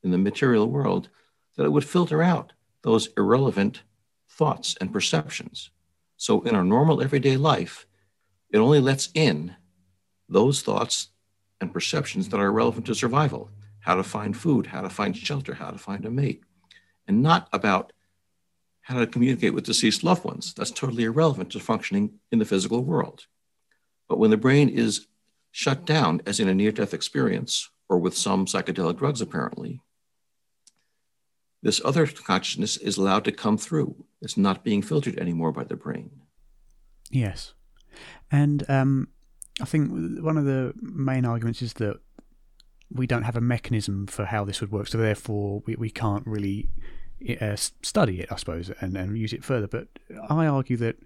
[0.02, 1.10] in the material world,
[1.56, 3.82] that it would filter out those irrelevant
[4.28, 5.70] thoughts and perceptions.
[6.22, 7.84] So in our normal everyday life,
[8.52, 9.56] it only lets in
[10.28, 11.08] those thoughts
[11.60, 15.54] and perceptions that are relevant to survival how to find food, how to find shelter,
[15.54, 16.44] how to find a mate,
[17.08, 17.92] and not about
[18.82, 20.54] how to communicate with deceased loved ones.
[20.54, 23.26] That's totally irrelevant to functioning in the physical world.
[24.08, 25.08] But when the brain is
[25.50, 29.80] shut down, as in a near death experience, or with some psychedelic drugs apparently,
[31.62, 34.04] this other consciousness is allowed to come through.
[34.20, 36.10] It's not being filtered anymore by the brain.
[37.10, 37.54] Yes.
[38.30, 39.08] And um,
[39.60, 39.90] I think
[40.22, 42.00] one of the main arguments is that
[42.90, 46.26] we don't have a mechanism for how this would work, so therefore we, we can't
[46.26, 46.68] really
[47.40, 49.68] uh, study it, I suppose, and, and use it further.
[49.68, 49.88] But
[50.28, 50.96] I argue that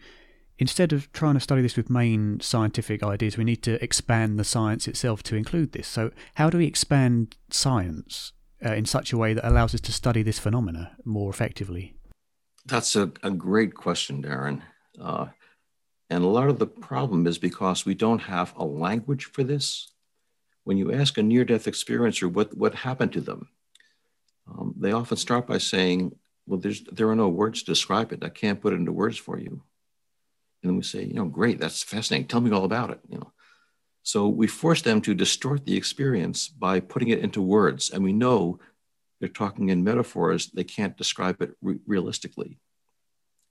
[0.59, 4.45] instead of trying to study this with main scientific ideas, we need to expand the
[4.45, 5.87] science itself to include this.
[5.87, 8.33] So, how do we expand science
[8.65, 11.95] uh, in such a way that allows us to study this phenomena more effectively?
[12.65, 14.63] That's a, a great question, Darren.
[15.01, 15.27] Uh,
[16.11, 19.93] and a lot of the problem is because we don't have a language for this.
[20.65, 23.49] When you ask a near death experiencer what, what happened to them,
[24.49, 26.17] um, they often start by saying,
[26.47, 28.25] Well, there's, there are no words to describe it.
[28.25, 29.63] I can't put it into words for you.
[30.63, 32.29] And then we say, You know, great, that's fascinating.
[32.29, 33.01] Tell me all about it.
[33.09, 33.33] You know,
[34.07, 37.91] so we force them to distort the experience by putting it into words.
[37.91, 38.61] And we know
[39.19, 42.57] they're talking in metaphors, they can't describe it re- realistically.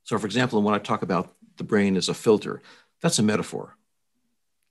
[0.05, 2.61] So, for example, when I talk about the brain as a filter,
[3.01, 3.75] that's a metaphor.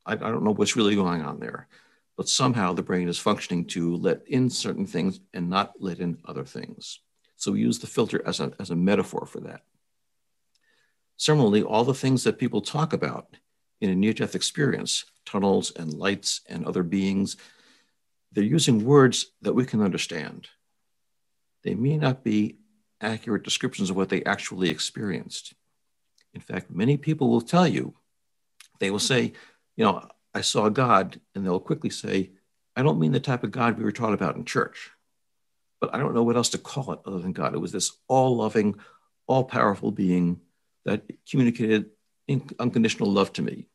[0.07, 1.69] I, I don't know what's really going on there,
[2.17, 6.17] but somehow the brain is functioning to let in certain things and not let in
[6.25, 7.01] other things.
[7.37, 9.61] So we use the filter as a, as a metaphor for that.
[11.19, 13.37] Similarly, all the things that people talk about
[13.85, 17.37] in a near death experience, tunnels and lights and other beings,
[18.33, 20.49] they're using words that we can understand.
[21.63, 22.57] They may not be
[23.03, 25.53] accurate descriptions of what they actually experienced.
[26.33, 27.95] In fact, many people will tell you,
[28.81, 29.35] they will say,
[29.77, 32.31] you know, I saw God, and they'll quickly say,
[32.75, 34.91] I don't mean the type of God we were taught about in church,
[35.79, 37.55] but I don't know what else to call it other than God.
[37.55, 38.77] It was this all loving,
[39.27, 40.41] all powerful being
[40.87, 41.91] that communicated
[42.59, 43.69] unconditional love to me.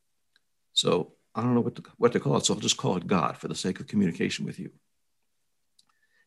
[0.80, 2.46] So I don't know what to, what to call it.
[2.46, 4.72] So I'll just call it God for the sake of communication with you.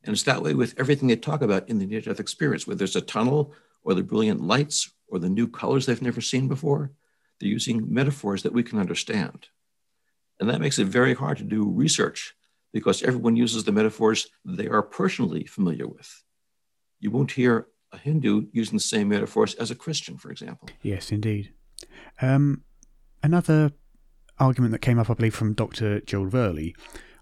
[0.04, 2.84] And it's that way with everything they talk about in the near death experience, whether
[2.84, 6.92] it's a tunnel or the brilliant lights or the new colors they've never seen before.
[7.40, 9.48] They're using metaphors that we can understand.
[10.38, 12.34] And that makes it very hard to do research
[12.74, 16.22] because everyone uses the metaphors they are personally familiar with.
[17.00, 20.68] You won't hear a Hindu using the same metaphors as a Christian, for example.
[20.82, 21.54] Yes, indeed.
[22.20, 22.64] Um,
[23.22, 23.72] another
[24.38, 26.00] argument that came up, I believe, from Dr.
[26.00, 26.74] Joel Woerlee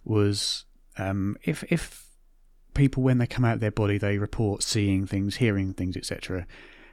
[0.04, 0.64] was
[0.98, 2.06] um, if if
[2.74, 6.46] people, when they come out of their body, they report seeing things, hearing things, etc.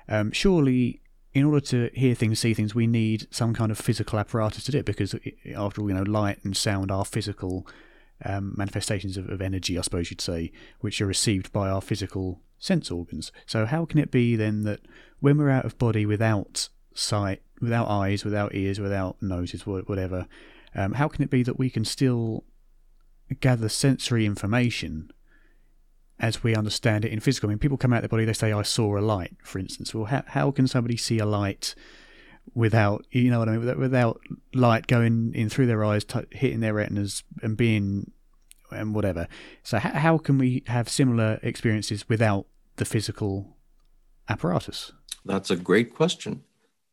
[0.08, 1.02] Um, surely,
[1.34, 4.72] in order to hear things, see things, we need some kind of physical apparatus to
[4.72, 5.16] do it because,
[5.56, 7.68] after all, you know, light and sound are physical
[8.26, 12.42] um, manifestations of, of energy, I suppose you'd say, which are received by our physical
[12.58, 13.32] sense organs.
[13.46, 14.82] So, how can it be then that
[15.20, 20.28] when we're out of body without sight, without eyes, without ears, without noses, whatever,
[20.76, 22.44] um, how can it be that we can still
[23.40, 25.12] gather sensory information
[26.20, 27.50] as we understand it in physical?
[27.50, 29.60] I mean, people come out of their body, they say, I saw a light, for
[29.60, 29.94] instance.
[29.94, 31.76] Well, how, how can somebody see a light
[32.54, 34.22] without, you know what I mean, without,
[34.54, 38.12] light going in through their eyes, t- hitting their retinas, and being,
[38.72, 39.28] and whatever?
[39.64, 42.46] So, how, how can we have similar experiences without
[42.78, 43.58] the physical
[44.30, 44.94] apparatus?
[45.26, 46.44] That's a great question.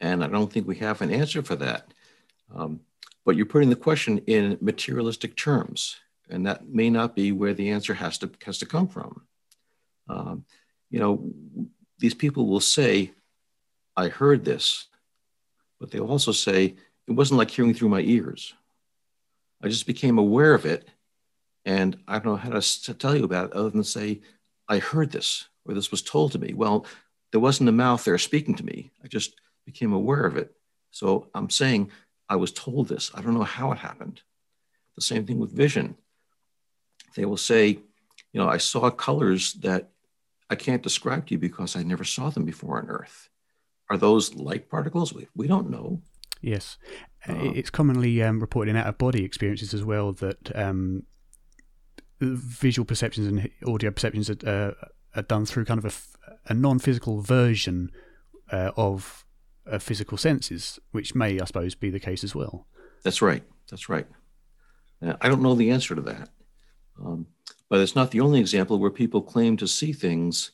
[0.00, 1.92] And I don't think we have an answer for that.
[2.54, 2.80] Um,
[3.24, 5.96] but you're putting the question in materialistic terms,
[6.28, 9.22] and that may not be where the answer has to has to come from.
[10.08, 10.44] Um,
[10.90, 11.32] you know,
[11.98, 13.12] these people will say,
[13.96, 14.88] "I heard this,"
[15.80, 16.76] but they'll also say
[17.06, 18.54] it wasn't like hearing through my ears.
[19.62, 20.88] I just became aware of it,
[21.64, 24.20] and I don't know how to tell you about it other than say,
[24.68, 26.84] "I heard this," or "This was told to me." Well,
[27.30, 28.92] there wasn't a mouth there speaking to me.
[29.02, 30.54] I just became aware of it.
[30.90, 31.90] So I'm saying
[32.28, 33.10] I was told this.
[33.14, 34.22] I don't know how it happened.
[34.96, 35.96] The same thing with vision.
[37.16, 37.68] They will say,
[38.32, 39.90] you know, I saw colors that
[40.50, 43.28] I can't describe to you because I never saw them before on Earth.
[43.90, 45.12] Are those light particles?
[45.12, 46.00] We, we don't know.
[46.40, 46.78] Yes.
[47.28, 51.04] Uh, it's commonly um, reported in out of body experiences as well that um,
[52.20, 54.72] visual perceptions and audio perceptions are, uh,
[55.16, 57.90] are done through kind of a, a non physical version
[58.52, 59.23] uh, of
[59.78, 62.66] physical senses, which may, I suppose, be the case as well.
[63.02, 63.42] That's right.
[63.70, 64.06] That's right.
[65.20, 66.30] I don't know the answer to that.
[66.98, 67.26] Um,
[67.68, 70.52] but it's not the only example where people claim to see things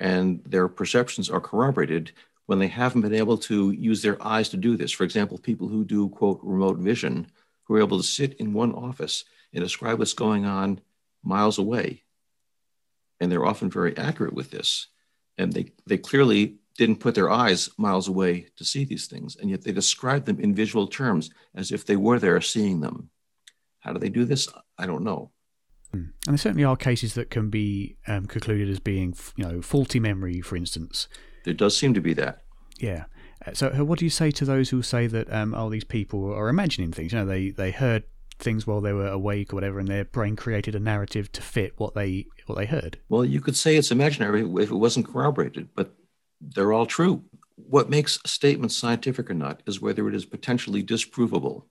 [0.00, 2.12] and their perceptions are corroborated
[2.46, 4.92] when they haven't been able to use their eyes to do this.
[4.92, 7.28] For example, people who do, quote, remote vision,
[7.64, 10.80] who are able to sit in one office and describe what's going on
[11.22, 12.02] miles away.
[13.20, 14.88] And they're often very accurate with this.
[15.38, 19.50] And they, they clearly didn't put their eyes miles away to see these things, and
[19.50, 23.10] yet they describe them in visual terms as if they were there seeing them.
[23.80, 24.48] How do they do this?
[24.78, 25.30] I don't know.
[25.92, 26.10] Hmm.
[26.26, 30.00] And there certainly are cases that can be um, concluded as being, you know, faulty
[30.00, 31.08] memory, for instance.
[31.44, 32.42] There does seem to be that.
[32.78, 33.04] Yeah.
[33.46, 35.84] Uh, so, uh, what do you say to those who say that, um, oh, these
[35.84, 37.12] people are imagining things?
[37.12, 38.04] You know, they they heard
[38.38, 41.74] things while they were awake or whatever, and their brain created a narrative to fit
[41.76, 42.98] what they what they heard.
[43.08, 45.94] Well, you could say it's imaginary if it wasn't corroborated, but
[46.54, 47.24] they're all true.
[47.56, 51.64] What makes a statement scientific or not is whether it is potentially disprovable.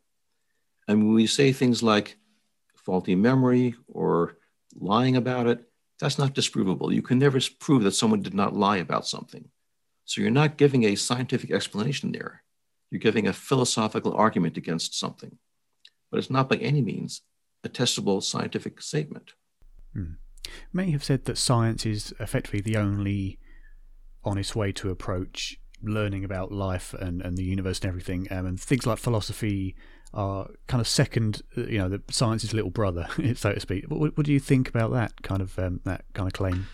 [0.87, 2.17] And when we say things like
[2.75, 4.37] faulty memory or
[4.75, 5.63] lying about it,
[5.99, 6.93] that's not disprovable.
[6.93, 9.49] You can never prove that someone did not lie about something.
[10.05, 12.43] So you're not giving a scientific explanation there.
[12.91, 15.37] You're giving a philosophical argument against something.
[16.11, 17.21] But it's not by any means
[17.63, 19.33] a testable scientific statement.
[19.93, 20.13] Hmm.
[20.71, 23.39] Many have said that science is effectively the only
[24.25, 28.27] honest way to approach learning about life and, and the universe and everything.
[28.31, 29.75] Um, and things like philosophy
[30.13, 33.85] are kind of second, uh, you know, the science's little brother, so to speak.
[33.87, 36.67] What, what do you think about that kind of um, that kind of claim?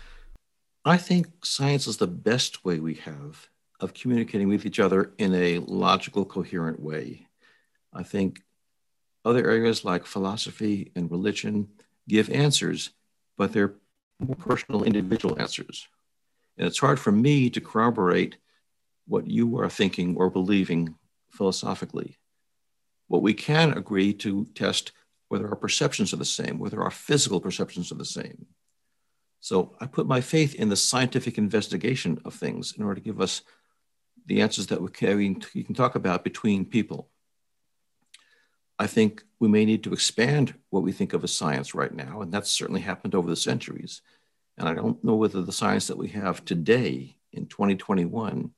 [0.84, 3.48] I think science is the best way we have
[3.80, 7.26] of communicating with each other in a logical, coherent way.
[7.92, 8.40] I think
[9.24, 11.68] other areas like philosophy and religion
[12.08, 12.90] give answers,
[13.36, 13.74] but they're
[14.18, 15.88] more personal, individual answers.
[16.60, 18.36] And it's hard for me to corroborate
[19.06, 20.94] what you are thinking or believing
[21.30, 22.18] philosophically.
[23.08, 24.92] What we can agree to test
[25.28, 28.44] whether our perceptions are the same, whether our physical perceptions are the same.
[29.40, 33.22] So I put my faith in the scientific investigation of things in order to give
[33.22, 33.40] us
[34.26, 37.08] the answers that we can, we can talk about between people.
[38.78, 42.20] I think we may need to expand what we think of as science right now,
[42.20, 44.02] and that's certainly happened over the centuries.
[44.60, 48.50] And I don't know whether the science that we have today in 2021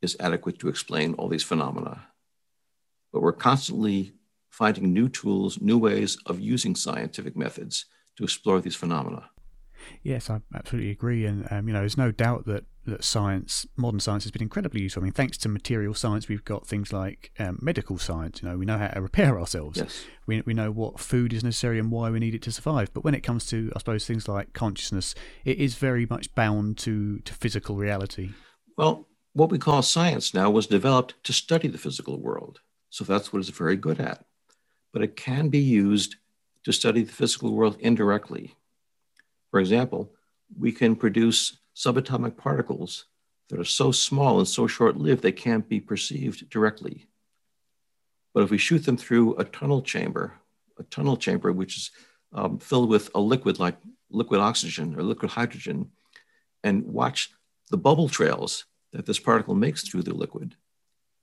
[0.00, 2.06] is adequate to explain all these phenomena.
[3.12, 4.12] But we're constantly
[4.50, 7.86] finding new tools, new ways of using scientific methods
[8.18, 9.30] to explore these phenomena.
[10.04, 14.00] Yes, I absolutely agree, and um, you know, there's no doubt that that science, modern
[14.00, 15.02] science, has been incredibly useful.
[15.02, 18.42] I mean, thanks to material science, we've got things like um, medical science.
[18.42, 19.78] You know, we know how to repair ourselves.
[19.78, 20.04] Yes.
[20.26, 22.92] We we know what food is necessary and why we need it to survive.
[22.94, 25.14] But when it comes to, I suppose, things like consciousness,
[25.44, 28.30] it is very much bound to to physical reality.
[28.76, 33.32] Well, what we call science now was developed to study the physical world, so that's
[33.32, 34.24] what it's very good at.
[34.92, 36.16] But it can be used
[36.64, 38.54] to study the physical world indirectly
[39.52, 40.10] for example,
[40.58, 43.06] we can produce subatomic particles
[43.48, 47.06] that are so small and so short lived they can't be perceived directly.
[48.34, 50.34] But if we shoot them through a tunnel chamber,
[50.78, 51.90] a tunnel chamber which is
[52.32, 53.76] um, filled with a liquid like
[54.10, 55.90] liquid oxygen or liquid hydrogen,
[56.64, 57.30] and watch
[57.70, 60.54] the bubble trails that this particle makes through the liquid,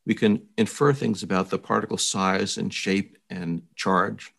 [0.06, 4.34] we can infer things about the particle size and shape and charge.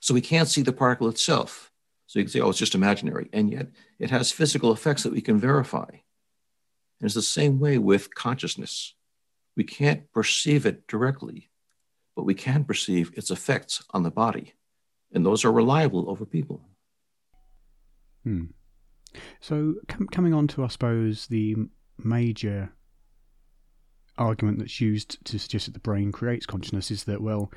[0.00, 1.70] So we can't see the particle itself,
[2.08, 3.28] so you can say, oh, it's just imaginary.
[3.34, 5.84] And yet it has physical effects that we can verify.
[5.90, 8.94] And it's the same way with consciousness.
[9.56, 11.50] We can't perceive it directly,
[12.16, 14.54] but we can perceive its effects on the body.
[15.12, 16.62] And those are reliable over people.
[18.24, 18.44] Hmm.
[19.40, 21.56] So, com- coming on to, I suppose, the
[21.98, 22.72] major
[24.16, 27.52] argument that's used to suggest that the brain creates consciousness is that, well,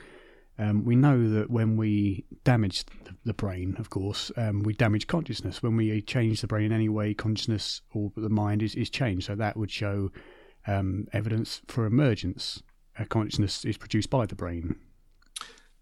[0.61, 2.85] um, we know that when we damage
[3.25, 5.63] the brain, of course, um, we damage consciousness.
[5.63, 9.25] When we change the brain in any way, consciousness or the mind is, is changed.
[9.25, 10.11] So that would show
[10.67, 12.61] um, evidence for emergence.
[12.97, 14.75] Uh, consciousness is produced by the brain.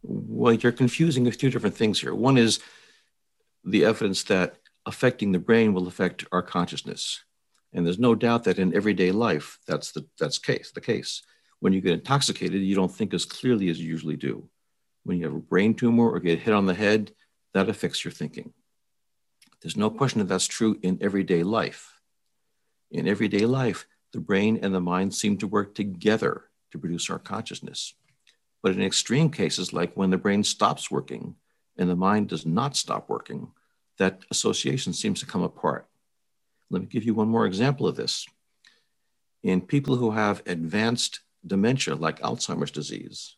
[0.02, 2.16] Well, you're confusing a few different things here.
[2.16, 2.62] One is
[3.66, 7.22] the evidence that affecting the brain will affect our consciousness.
[7.74, 11.22] And there's no doubt that in everyday life, that's the that's case the case.
[11.60, 14.50] When you get intoxicated, you don't think as clearly as you usually do
[15.10, 17.12] when you have a brain tumor or get hit on the head,
[17.56, 18.54] that affects your thinking.
[19.60, 22.00] There's no question that that's true in everyday life.
[22.92, 27.18] In everyday life, the brain and the mind seem to work together to produce our
[27.18, 27.96] consciousness.
[28.62, 31.34] But in extreme cases, like when the brain stops working
[31.76, 33.52] and the mind does not stop working,
[33.98, 35.88] that association seems to come apart.
[36.70, 38.28] Let me give you one more example of this.
[39.42, 43.38] In people who have advanced dementia, like Alzheimer's disease,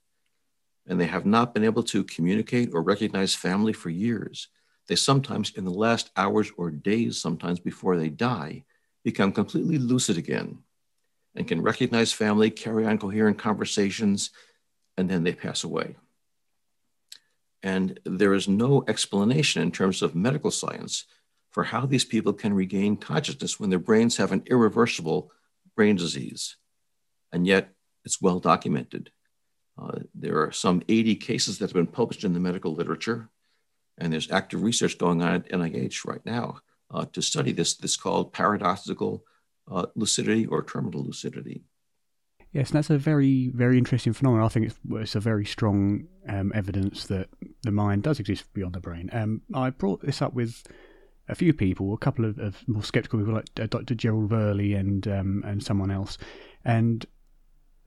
[0.87, 4.47] and they have not been able to communicate or recognize family for years,
[4.87, 8.65] they sometimes, in the last hours or days, sometimes before they die,
[9.03, 10.59] become completely lucid again
[11.35, 14.31] and can recognize family, carry on coherent conversations,
[14.97, 15.95] and then they pass away.
[17.63, 21.05] And there is no explanation in terms of medical science
[21.51, 25.31] for how these people can regain consciousness when their brains have an irreversible
[25.75, 26.57] brain disease.
[27.31, 27.69] And yet
[28.03, 29.11] it's well documented.
[29.77, 33.29] Uh, there are some 80 cases that have been published in the medical literature,
[33.97, 36.59] and there's active research going on at NIH right now
[36.91, 37.75] uh, to study this.
[37.75, 39.23] This called paradoxical
[39.69, 41.63] uh, lucidity or terminal lucidity.
[42.53, 44.45] Yes, that's a very, very interesting phenomenon.
[44.45, 47.29] I think it's, it's a very strong um, evidence that
[47.63, 49.09] the mind does exist beyond the brain.
[49.13, 50.63] Um, I brought this up with
[51.29, 53.95] a few people, a couple of, of more skeptical people like uh, Dr.
[53.95, 56.17] Gerald Woerlee and um, and someone else,
[56.65, 57.05] and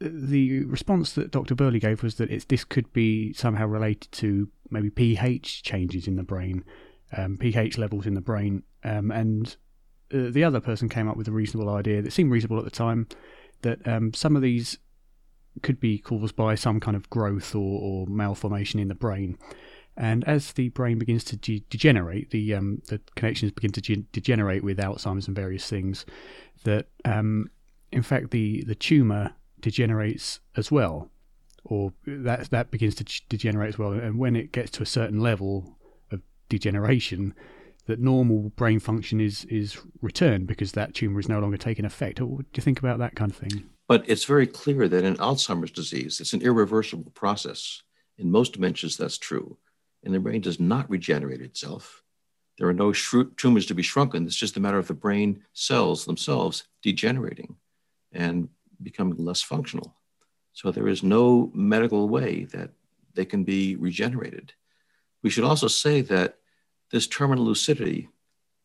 [0.00, 1.54] the response that Dr.
[1.54, 6.16] Woerlee gave was that it's, this could be somehow related to maybe pH changes in
[6.16, 6.64] the brain,
[7.16, 9.56] um, pH levels in the brain, um, and
[10.12, 12.70] uh, the other person came up with a reasonable idea that seemed reasonable at the
[12.70, 13.08] time
[13.62, 14.78] that um, some of these
[15.62, 19.38] could be caused by some kind of growth or, or malformation in the brain.
[19.96, 24.10] And as the brain begins to de- degenerate, the um, the connections begin to ge-
[24.10, 26.04] degenerate with Alzheimer's and various things.
[26.64, 27.48] That um,
[27.92, 29.34] in fact the the tumor
[29.64, 31.10] degenerates as well,
[31.64, 33.92] or that that begins to degenerate as well.
[33.92, 35.78] And when it gets to a certain level
[36.12, 37.34] of degeneration,
[37.86, 42.20] that normal brain function is is returned because that tumor is no longer taking effect.
[42.20, 43.70] What do you think about that kind of thing?
[43.88, 47.82] But it's very clear that in Alzheimer's disease, it's an irreversible process.
[48.18, 49.56] In most dementias, that's true.
[50.04, 52.02] And the brain does not regenerate itself.
[52.58, 54.26] There are no tumors to be shrunken.
[54.26, 57.56] It's just a matter of the brain cells themselves degenerating
[58.12, 58.48] and
[58.84, 59.96] becoming less functional.
[60.52, 62.70] So there is no medical way that
[63.14, 64.52] they can be regenerated.
[65.22, 66.38] We should also say that
[66.90, 68.08] this terminal lucidity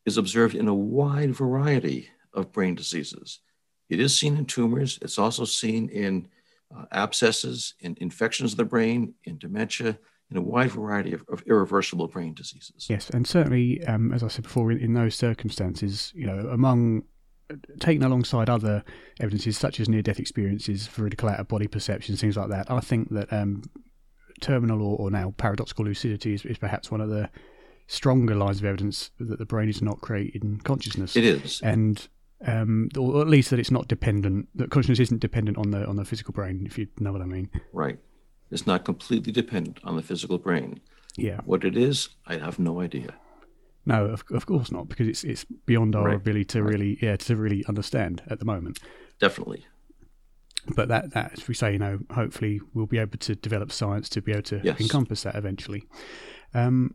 [0.06, 3.40] is observed in a wide variety of brain diseases.
[3.88, 6.28] It is seen in tumors, it's also seen in
[6.74, 9.98] uh, abscesses, in infections of the brain, in dementia,
[10.30, 12.86] in a wide variety of, of irreversible brain diseases.
[12.88, 17.02] Yes, and certainly, um, as I said before, in, in, those circumstances, you know, among
[17.78, 18.84] taken alongside other
[19.20, 23.62] evidences such as near-death experiences, veridical out-of-body perceptions, things like that, I think that um,
[24.40, 27.28] terminal or, or, now paradoxical lucidity is, is perhaps one of the
[27.86, 31.16] stronger lines of evidence that the brain is not creating consciousness.
[31.16, 32.08] It is, and
[32.46, 34.48] um, or at least that it's not dependent.
[34.54, 36.64] That consciousness isn't dependent on the on the physical brain.
[36.66, 37.50] If you know what I mean.
[37.72, 37.98] Right.
[38.50, 40.80] It's not completely dependent on the physical brain.
[41.16, 41.40] Yeah.
[41.44, 43.14] What it is, I have no idea.
[43.86, 46.16] No, of, of course not, because it's it's beyond our right.
[46.16, 46.72] ability to right.
[46.72, 48.78] really yeah to really understand at the moment.
[49.20, 49.66] Definitely.
[50.76, 54.08] But that that as we say, you know, hopefully we'll be able to develop science
[54.10, 54.80] to be able to yes.
[54.80, 55.84] encompass that eventually.
[56.52, 56.94] Um,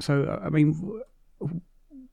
[0.00, 1.00] so, I mean,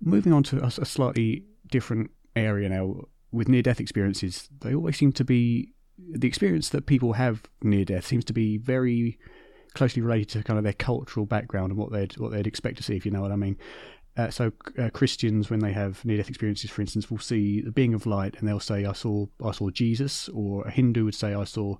[0.01, 2.95] moving on to a, a slightly different area now
[3.31, 7.83] with near death experiences, they always seem to be the experience that people have near
[7.83, 9.17] death seems to be very
[9.73, 12.83] closely related to kind of their cultural background and what they'd what they'd expect to
[12.83, 13.57] see, if you know what I mean.
[14.17, 17.93] Uh, so uh, Christians, when they have near-death experiences, for instance, will see the being
[17.93, 21.33] of light, and they'll say, "I saw, I saw Jesus," or a Hindu would say,
[21.33, 21.77] "I saw."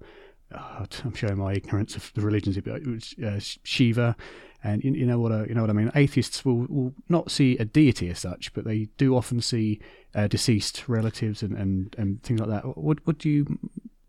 [0.49, 2.81] Uh, I'm showing my ignorance of the religions, but
[3.21, 4.15] uh, Shiva,
[4.63, 5.31] and you, you, know what?
[5.31, 5.91] I, you know what I mean.
[5.93, 9.79] Atheists will, will not see a deity as such, but they do often see
[10.15, 12.77] uh, deceased relatives and, and, and things like that.
[12.77, 13.59] What what do you?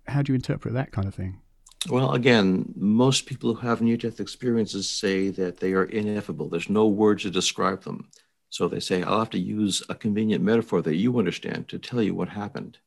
[0.07, 1.41] How do you interpret that kind of thing?
[1.87, 6.49] Well, again, most people who have near-death experiences say that they are ineffable.
[6.49, 8.09] There's no word to describe them.
[8.51, 12.03] So they say, I'll have to use a convenient metaphor that you understand to tell
[12.03, 12.79] you what happened.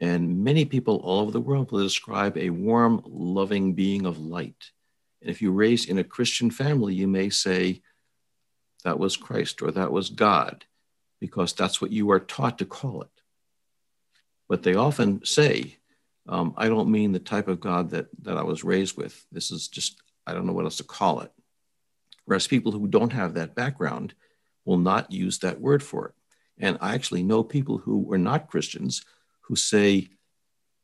[0.00, 4.72] And many people all over the world will describe a warm, loving being of light
[5.20, 7.82] and if you raise in a Christian family, you may say,
[8.84, 10.64] that was Christ or that was God,
[11.20, 13.10] because that's what you are taught to call it.
[14.48, 15.77] But they often say,
[16.28, 19.24] um, I don't mean the type of God that, that I was raised with.
[19.32, 21.32] This is just, I don't know what else to call it.
[22.26, 24.14] Whereas people who don't have that background
[24.64, 26.14] will not use that word for it.
[26.58, 29.04] And I actually know people who were not Christians
[29.42, 30.10] who say,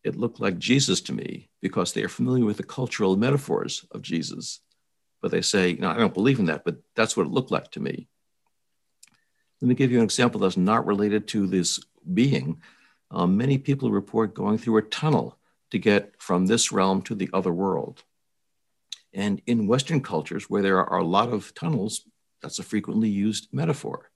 [0.02, 4.02] it looked like Jesus to me because they are familiar with the cultural metaphors of
[4.02, 4.60] Jesus,
[5.20, 7.70] but they say, no, I don't believe in that, but that's what it looked like
[7.72, 8.08] to me.
[9.60, 11.80] Let me give you an example that's not related to this
[12.12, 12.60] being.
[13.14, 15.38] Um, many people report going through a tunnel
[15.70, 18.02] to get from this realm to the other world.
[19.12, 22.02] And in Western cultures, where there are a lot of tunnels,
[22.42, 24.10] that's a frequently used metaphor.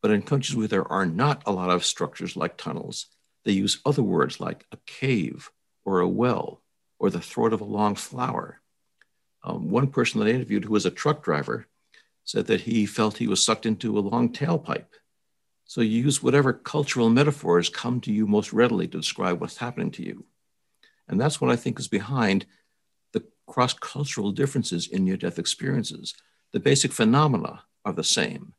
[0.00, 3.06] But in countries where there are not a lot of structures like tunnels,
[3.44, 5.50] they use other words like a cave
[5.84, 6.62] or a well
[6.98, 8.62] or the throat of a long flower.
[9.42, 11.66] Um, one person that I interviewed who was a truck driver
[12.24, 14.86] said that he felt he was sucked into a long tailpipe.
[15.64, 19.90] So you use whatever cultural metaphors come to you most readily to describe what's happening
[19.92, 20.24] to you.
[21.08, 22.46] And that's what I think is behind
[23.12, 26.14] the cross cultural differences in near death experiences.
[26.52, 28.54] The basic phenomena are the same,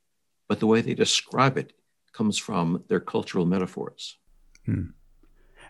[0.48, 1.74] but the way they describe it
[2.14, 4.18] comes from their cultural metaphors.
[4.66, 4.90] Hmm.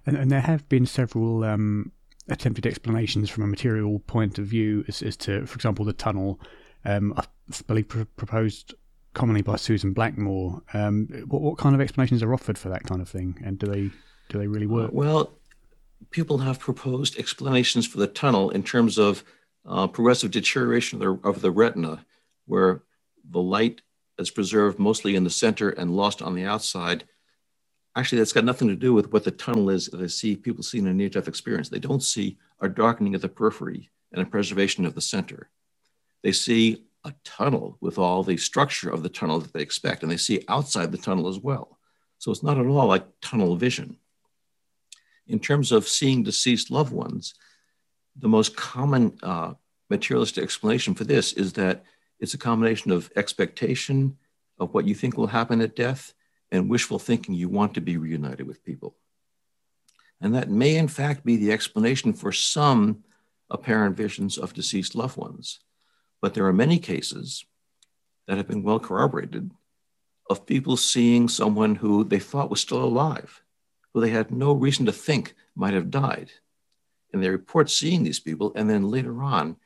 [0.05, 1.91] And, and, there have been several um,
[2.29, 6.39] attempted explanations from a material point of view as, as to, for example, the tunnel.
[6.83, 7.23] Um, I
[7.65, 8.75] believe pr- proposed
[9.15, 10.61] commonly by Susan Blackmore.
[10.73, 13.65] Um, what, what, kind of explanations are offered for that kind of thing, and do
[13.65, 13.89] they
[14.29, 14.91] do they really work?
[14.93, 15.33] Well,
[16.11, 19.23] people have proposed explanations for the tunnel in terms of
[19.67, 22.05] uh, progressive deterioration of the, of the retina,
[22.45, 22.83] where
[23.29, 23.81] the light
[24.19, 27.05] is preserved mostly in the center and lost on the outside
[27.95, 30.63] actually that's got nothing to do with what the tunnel is that I see people
[30.63, 31.69] see in a near-death experience.
[31.69, 35.49] They don't see a darkening of the periphery and a preservation of the center.
[36.23, 40.11] They see a tunnel with all the structure of the tunnel that they expect, and
[40.11, 41.79] they see outside the tunnel as well.
[42.17, 43.97] So it's not at all like tunnel vision.
[45.27, 47.35] In terms of seeing deceased loved ones,
[48.15, 49.53] the most common uh,
[49.89, 51.83] materialistic explanation for this is that
[52.19, 54.17] it's a combination of expectation
[54.59, 56.13] of what you think will happen at death
[56.51, 58.95] and wishful thinking you want to be reunited with people.
[60.21, 63.03] And that may, in fact, be the explanation for some
[63.49, 65.59] apparent visions of deceased loved ones.
[66.25, 67.45] But there are many cases
[68.25, 69.51] that have been well corroborated
[70.27, 73.43] of people seeing someone who they thought was still alive,
[73.93, 76.31] who they had no reason to think might have died.
[77.13, 79.57] And they report seeing these people, and then later on,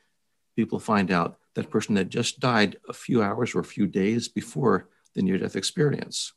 [0.54, 4.28] people find out that person had just died a few hours or a few days
[4.28, 6.34] before the near death experience.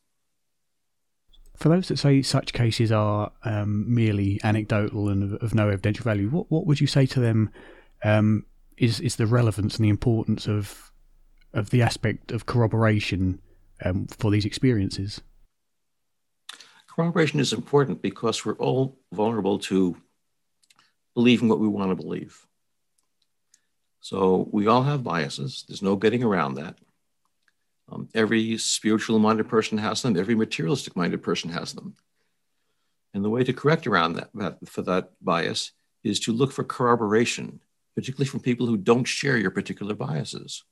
[1.57, 6.29] For those that say such cases are um, merely anecdotal and of, no evidential value,
[6.29, 7.49] what, what would you say to them
[8.05, 8.45] um,
[8.77, 10.91] is, is the relevance and the importance of,
[11.53, 13.39] of the aspect of corroboration
[13.83, 15.21] um, for these experiences?
[16.87, 19.97] Corroboration is important because we're all vulnerable to
[21.15, 22.45] believing what we want to believe.
[23.99, 25.63] So we all have biases.
[25.67, 26.77] There's no getting around that.
[27.91, 31.95] Um, every spiritual minded person has them, every materialistic minded person has them.
[33.13, 35.71] And the way to correct around that, that, for that bias
[36.03, 37.61] is to look for corroboration,
[37.95, 40.63] particularly from people who don't share your particular biases.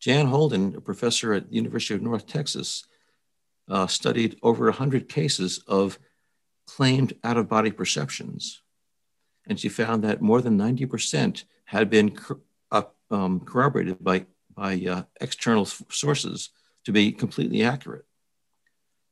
[0.00, 2.84] Jan Holden, a professor at the University of North Texas,
[3.68, 5.98] uh, studied over 100 cases of
[6.66, 8.62] claimed out of body perceptions.
[9.46, 12.16] And she found that more than 90% had been
[12.70, 14.26] uh, um, corroborated by
[14.58, 16.50] by uh, external sources
[16.84, 18.04] to be completely accurate.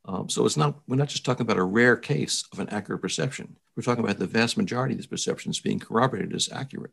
[0.07, 3.01] Um, so it's not, we're not just talking about a rare case of an accurate
[3.01, 3.57] perception.
[3.75, 6.91] We're talking about the vast majority of these perceptions being corroborated as accurate.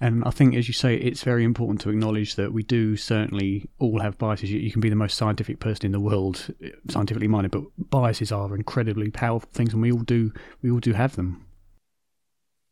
[0.00, 3.68] And I think, as you say, it's very important to acknowledge that we do certainly
[3.78, 4.52] all have biases.
[4.52, 6.54] You, you, can be the most scientific person in the world,
[6.88, 10.92] scientifically minded, but biases are incredibly powerful things, and we all do we all do
[10.92, 11.46] have them.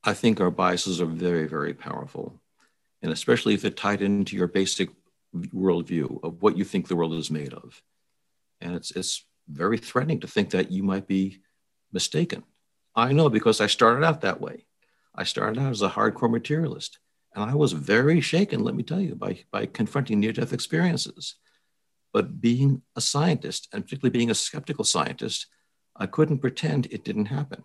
[0.04, 2.40] I think our biases are very, very powerful
[3.02, 4.90] and especially if they're tied into your basic
[5.34, 7.82] worldview of what you think the world is made of.
[8.60, 11.40] And it's, it's very threatening to think that you might be
[11.92, 12.42] mistaken.
[12.94, 14.66] I know because I started out that way.
[15.14, 16.98] I started out as a hardcore materialist,
[17.34, 21.36] and I was very shaken, let me tell you, by, by confronting near death experiences.
[22.12, 25.46] But being a scientist, and particularly being a skeptical scientist,
[25.96, 27.64] I couldn't pretend it didn't happen.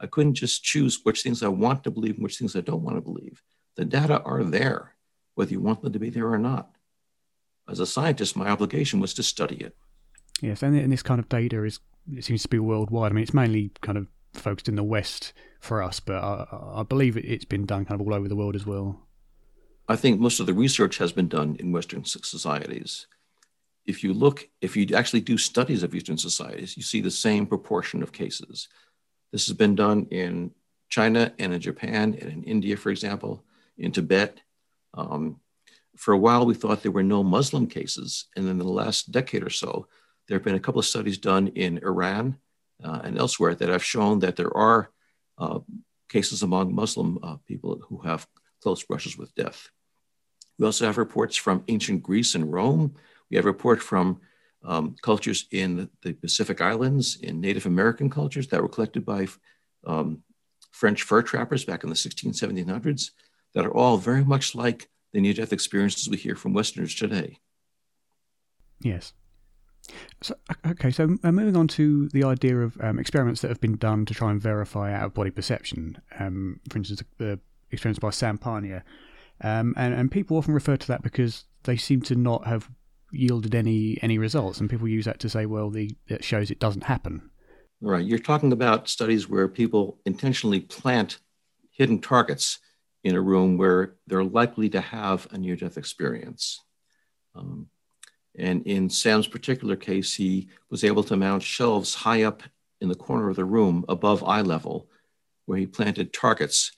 [0.00, 2.82] I couldn't just choose which things I want to believe and which things I don't
[2.82, 3.42] want to believe.
[3.76, 4.94] The data are there,
[5.34, 6.70] whether you want them to be there or not.
[7.68, 9.76] As a scientist, my obligation was to study it.
[10.40, 11.80] Yes, and this kind of data is
[12.14, 13.12] it seems to be worldwide.
[13.12, 16.82] I mean, it's mainly kind of focused in the West for us, but I, I
[16.82, 19.00] believe it's been done kind of all over the world as well.
[19.88, 23.06] I think most of the research has been done in Western societies.
[23.86, 27.46] If you look, if you actually do studies of Eastern societies, you see the same
[27.46, 28.68] proportion of cases.
[29.32, 30.52] This has been done in
[30.88, 33.44] China and in Japan and in India, for example
[33.78, 34.40] in Tibet.
[34.94, 35.40] Um,
[35.96, 38.26] for a while, we thought there were no Muslim cases.
[38.36, 39.86] And then in the last decade or so,
[40.28, 42.38] there have been a couple of studies done in Iran
[42.84, 44.90] uh, and elsewhere that have shown that there are
[45.38, 45.60] uh,
[46.08, 48.26] cases among Muslim uh, people who have
[48.62, 49.70] close brushes with death.
[50.58, 52.94] We also have reports from ancient Greece and Rome.
[53.30, 54.20] We have reports from
[54.64, 59.28] um, cultures in the Pacific Islands, in Native American cultures that were collected by
[59.86, 60.22] um,
[60.72, 63.10] French fur trappers back in the 16, 1700s
[63.54, 67.38] that are all very much like the near death experiences we hear from Westerners today.
[68.80, 69.12] Yes.
[70.22, 70.34] So,
[70.66, 74.04] okay, so uh, moving on to the idea of um, experiments that have been done
[74.06, 76.00] to try and verify out of body perception.
[76.18, 77.38] Um, for instance, the
[77.70, 78.82] experience by Sam Parnia.
[79.40, 82.68] Um, and, and people often refer to that because they seem to not have
[83.12, 86.58] yielded any any results, and people use that to say, well, the it shows it
[86.58, 87.30] doesn't happen.
[87.80, 88.04] Right.
[88.04, 91.18] You're talking about studies where people intentionally plant
[91.70, 92.58] hidden targets
[93.04, 96.60] in a room where they're likely to have a near death experience.
[97.36, 97.68] Um,
[98.38, 102.42] and in Sam's particular case, he was able to mount shelves high up
[102.80, 104.88] in the corner of the room above eye level,
[105.46, 106.72] where he planted targets.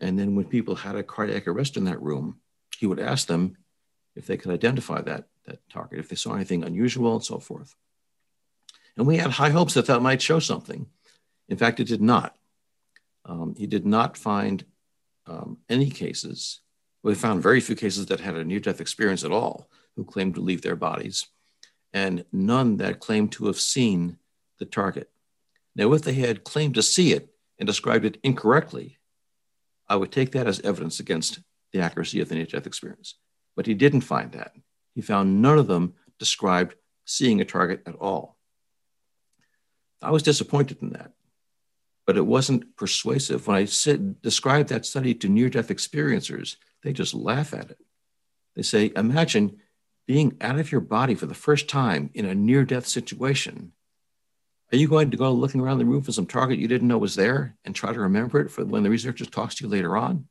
[0.00, 2.38] And then when people had a cardiac arrest in that room,
[2.78, 3.56] he would ask them
[4.16, 7.76] if they could identify that, that target, if they saw anything unusual and so forth.
[8.96, 10.86] And we had high hopes that that might show something.
[11.48, 12.36] In fact, it did not.
[13.24, 14.64] Um, he did not find
[15.26, 16.60] um, any cases,
[17.02, 20.34] we found very few cases that had a near death experience at all who claimed
[20.34, 21.26] to leave their bodies,
[21.92, 24.18] and none that claimed to have seen
[24.58, 25.10] the target.
[25.74, 27.28] Now, if they had claimed to see it
[27.58, 28.98] and described it incorrectly,
[29.88, 31.40] I would take that as evidence against
[31.72, 33.14] the accuracy of the near death experience.
[33.56, 34.52] But he didn't find that.
[34.94, 36.74] He found none of them described
[37.04, 38.36] seeing a target at all.
[40.00, 41.12] I was disappointed in that,
[42.06, 43.46] but it wasn't persuasive.
[43.46, 47.78] When I said, described that study to near death experiencers, they just laugh at it.
[48.56, 49.58] They say, Imagine
[50.06, 53.72] being out of your body for the first time in a near death situation,
[54.72, 56.98] are you going to go looking around the room for some target you didn't know
[56.98, 59.96] was there and try to remember it for when the researcher talks to you later
[59.96, 60.26] on?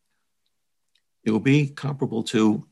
[1.23, 2.65] It will be comparable to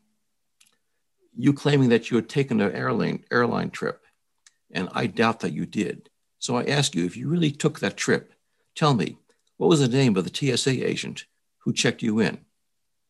[1.38, 4.04] you claiming that you had taken an airline, airline trip,
[4.72, 6.10] and I doubt that you did.
[6.40, 8.34] So I ask you, if you really took that trip,
[8.76, 9.18] tell me,
[9.58, 11.26] what was the name of the TSA agent
[11.60, 12.40] who checked you in?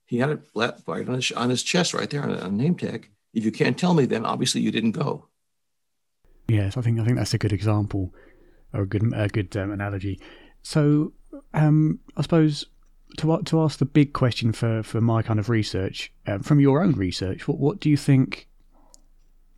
[0.05, 3.09] He had it right on his, on his chest right there on a name tag.
[3.33, 5.27] If you can't tell me, then obviously you didn't go.
[6.47, 8.13] Yes, I think I think that's a good example
[8.73, 10.19] or a good a good um, analogy.
[10.63, 11.13] So,
[11.53, 12.65] um, I suppose
[13.17, 16.81] to to ask the big question for, for my kind of research um, from your
[16.81, 18.47] own research, what what do you think?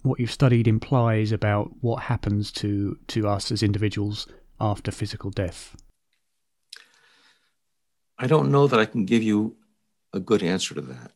[0.03, 4.27] What you've studied implies about what happens to to us as individuals
[4.59, 5.75] after physical death.
[8.17, 9.55] I don't know that I can give you
[10.13, 11.11] a good answer to that.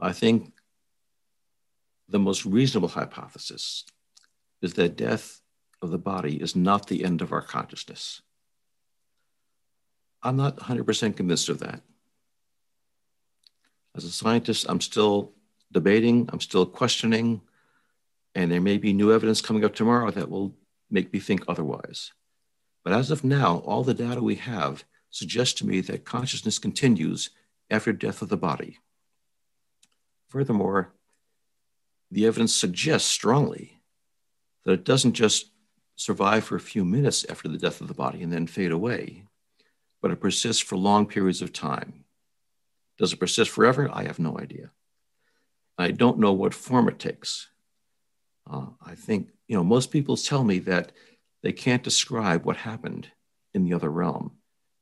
[0.00, 0.52] I think
[2.12, 3.84] the most reasonable hypothesis
[4.60, 5.40] is that death
[5.80, 8.22] of the body is not the end of our consciousness.
[10.22, 11.80] I'm not 100% convinced of that.
[13.96, 15.32] As a scientist, I'm still
[15.72, 17.40] debating, I'm still questioning,
[18.34, 20.54] and there may be new evidence coming up tomorrow that will
[20.90, 22.12] make me think otherwise.
[22.84, 27.30] But as of now, all the data we have suggests to me that consciousness continues
[27.70, 28.78] after death of the body.
[30.28, 30.92] Furthermore,
[32.12, 33.80] the evidence suggests strongly
[34.64, 35.50] that it doesn't just
[35.96, 39.24] survive for a few minutes after the death of the body and then fade away,
[40.02, 42.04] but it persists for long periods of time.
[42.98, 43.88] Does it persist forever?
[43.90, 44.70] I have no idea.
[45.78, 47.48] I don't know what form it takes.
[48.48, 50.92] Uh, I think, you know, most people tell me that
[51.42, 53.08] they can't describe what happened
[53.54, 54.32] in the other realm.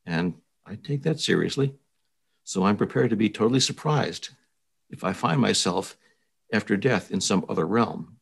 [0.05, 0.33] And
[0.65, 1.75] I take that seriously.
[2.43, 4.29] So I'm prepared to be totally surprised
[4.89, 5.95] if I find myself
[6.51, 8.17] after death in some other realm.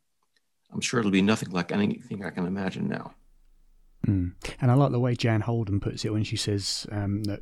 [0.72, 3.14] I'm sure it'll be nothing like anything I can imagine now.
[4.06, 4.34] Mm.
[4.62, 7.42] And I like the way Jan Holden puts it when she says um, that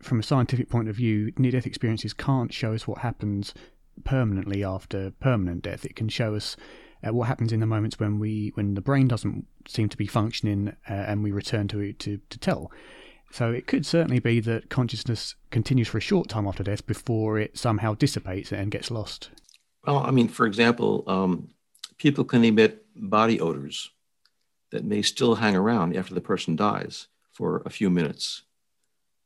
[0.00, 3.54] from a scientific point of view, near death experiences can't show us what happens
[4.04, 5.84] permanently after permanent death.
[5.84, 6.56] It can show us
[7.06, 10.06] uh, what happens in the moments when we when the brain doesn't seem to be
[10.06, 12.70] functioning uh, and we return to it to, to tell.
[13.30, 17.38] So it could certainly be that consciousness continues for a short time after death before
[17.38, 19.30] it somehow dissipates and gets lost.
[19.88, 21.48] Well, I mean, for example, um,
[21.96, 23.90] people can emit body odors
[24.70, 28.42] that may still hang around after the person dies for a few minutes.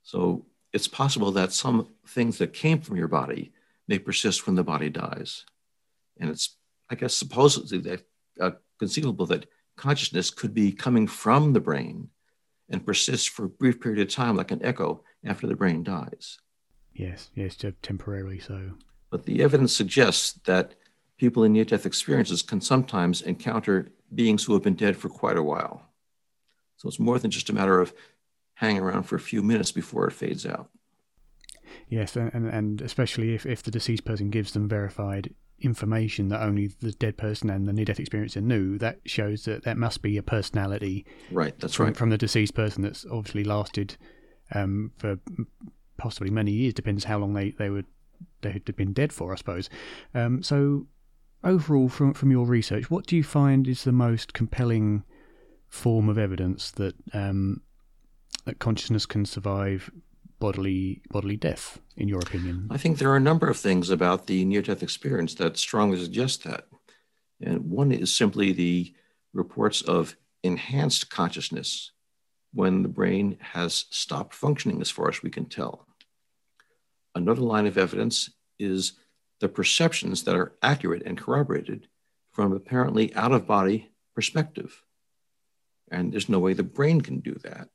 [0.04, 3.50] So it's possible that some things that came from your body
[3.88, 5.44] may persist when the body dies.
[6.20, 6.54] And it's,
[6.88, 8.06] I guess, supposedly that
[8.38, 9.46] uh, conceivable that
[9.76, 12.10] consciousness could be coming from the brain
[12.68, 16.38] and persist for a brief period of time, like an echo after the brain dies.
[16.94, 18.74] Yes, yes, temporarily so.
[19.12, 20.74] But the evidence suggests that
[21.18, 25.36] people in near death experiences can sometimes encounter beings who have been dead for quite
[25.36, 25.82] a while.
[26.78, 27.92] So it's more than just a matter of
[28.54, 30.70] hanging around for a few minutes before it fades out.
[31.88, 36.68] Yes, and, and especially if, if the deceased person gives them verified information that only
[36.80, 40.16] the dead person and the near death experiencer knew, that shows that that must be
[40.16, 41.04] a personality.
[41.30, 41.96] Right, that's from, right.
[41.96, 43.94] From the deceased person that's obviously lasted
[44.54, 45.18] um, for
[45.98, 47.84] possibly many years, depends how long they, they were
[48.42, 49.68] they had been dead for, I suppose.
[50.14, 50.86] Um, so,
[51.44, 55.04] overall, from from your research, what do you find is the most compelling
[55.68, 57.62] form of evidence that um,
[58.44, 59.90] that consciousness can survive
[60.38, 61.80] bodily bodily death?
[61.96, 64.82] In your opinion, I think there are a number of things about the near death
[64.82, 66.66] experience that strongly suggest that,
[67.40, 68.94] and one is simply the
[69.32, 71.92] reports of enhanced consciousness
[72.52, 75.86] when the brain has stopped functioning as far as we can tell.
[77.14, 78.92] Another line of evidence is
[79.40, 81.88] the perceptions that are accurate and corroborated
[82.30, 84.82] from apparently out of body perspective.
[85.90, 87.68] And there's no way the brain can do that.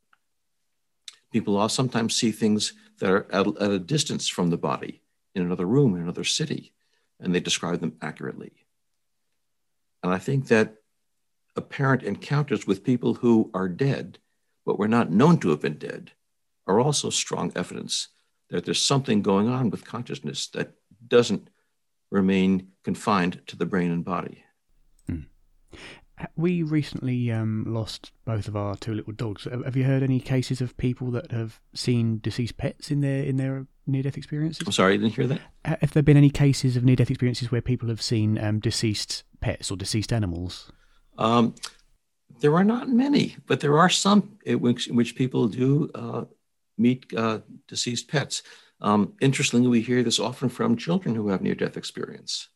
[1.31, 5.01] People all sometimes see things that are at, at a distance from the body
[5.35, 6.73] in another room, in another city,
[7.19, 8.53] and they describe them accurately.
[10.01, 10.75] And I think that
[11.55, 14.19] apparent encounters with people who are dead,
[14.65, 16.11] but were not known to have been dead,
[16.65, 18.07] are also strong evidence
[18.49, 20.73] that there's something going on with consciousness that
[21.07, 21.49] doesn't
[22.11, 24.43] remain confined to the brain and body.
[25.07, 25.21] Hmm.
[26.35, 29.45] We recently um, lost both of our two little dogs.
[29.45, 33.37] Have you heard any cases of people that have seen deceased pets in their in
[33.37, 34.65] their near death experiences?
[34.65, 35.41] I'm sorry, I didn't hear that.
[35.65, 39.25] Have there been any cases of near death experiences where people have seen um, deceased
[39.41, 40.71] pets or deceased animals?
[41.17, 41.53] Um,
[42.39, 46.25] there are not many, but there are some in which, in which people do uh,
[46.77, 48.43] meet uh, deceased pets.
[48.81, 52.49] Um, interestingly, we hear this often from children who have near death experience.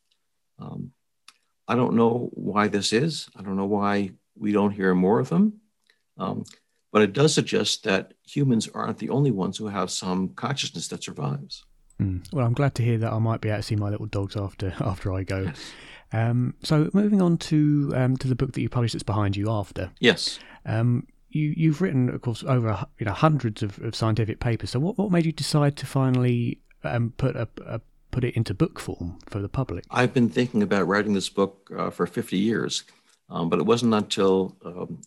[0.58, 0.92] Um,
[1.66, 3.28] I don't know why this is.
[3.36, 5.60] I don't know why we don't hear more of them.
[6.18, 6.44] Um,
[6.92, 11.02] but it does suggest that humans aren't the only ones who have some consciousness that
[11.02, 11.64] survives.
[12.00, 12.30] Mm.
[12.32, 14.36] Well, I'm glad to hear that I might be able to see my little dogs
[14.36, 15.42] after after I go.
[15.42, 15.72] Yes.
[16.12, 19.50] Um, so, moving on to um, to the book that you published that's behind you
[19.50, 19.90] after.
[19.98, 20.38] Yes.
[20.66, 24.70] Um, you you've written, of course, over you know hundreds of, of scientific papers.
[24.70, 27.80] So what what made you decide to finally um, put a, a,
[28.10, 29.84] put it into book form for the public?
[29.90, 32.84] I've been thinking about writing this book uh, for 50 years,
[33.28, 35.00] um, but it wasn't until um,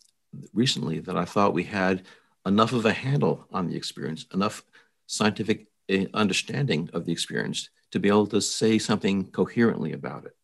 [0.54, 2.04] recently that I thought we had
[2.46, 4.64] enough of a handle on the experience, enough
[5.08, 10.36] scientific uh, understanding of the experience to be able to say something coherently about it.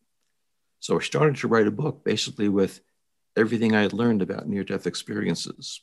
[0.80, 2.80] So I started to write a book basically with
[3.36, 5.80] everything I had learned about near death experiences.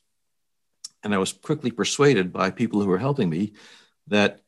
[1.03, 3.53] And I was quickly persuaded by people who were helping me
[4.07, 4.41] that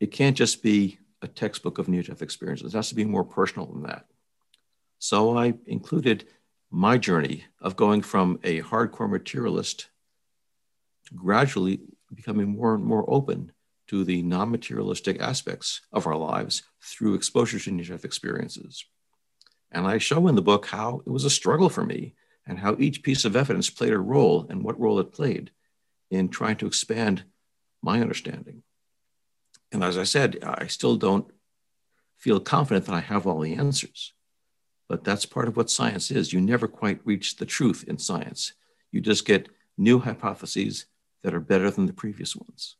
[0.00, 3.24] it can't just be a textbook of near death experiences, it has to be more
[3.24, 4.04] personal than that.
[4.98, 6.26] So I included
[6.70, 9.88] my journey of going from a hardcore materialist
[11.06, 11.80] to gradually
[12.14, 13.52] becoming more and more open
[13.86, 18.84] to the non materialistic aspects of our lives through exposure to near death experiences.
[19.70, 22.14] And I show in the book how it was a struggle for me
[22.46, 25.50] and how each piece of evidence played a role and what role it played
[26.10, 27.24] in trying to expand
[27.82, 28.62] my understanding.
[29.72, 31.30] And as I said, I still don't
[32.16, 34.12] feel confident that I have all the answers.
[34.88, 36.32] But that's part of what science is.
[36.32, 38.52] You never quite reach the truth in science.
[38.92, 40.86] You just get new hypotheses
[41.22, 42.76] that are better than the previous ones.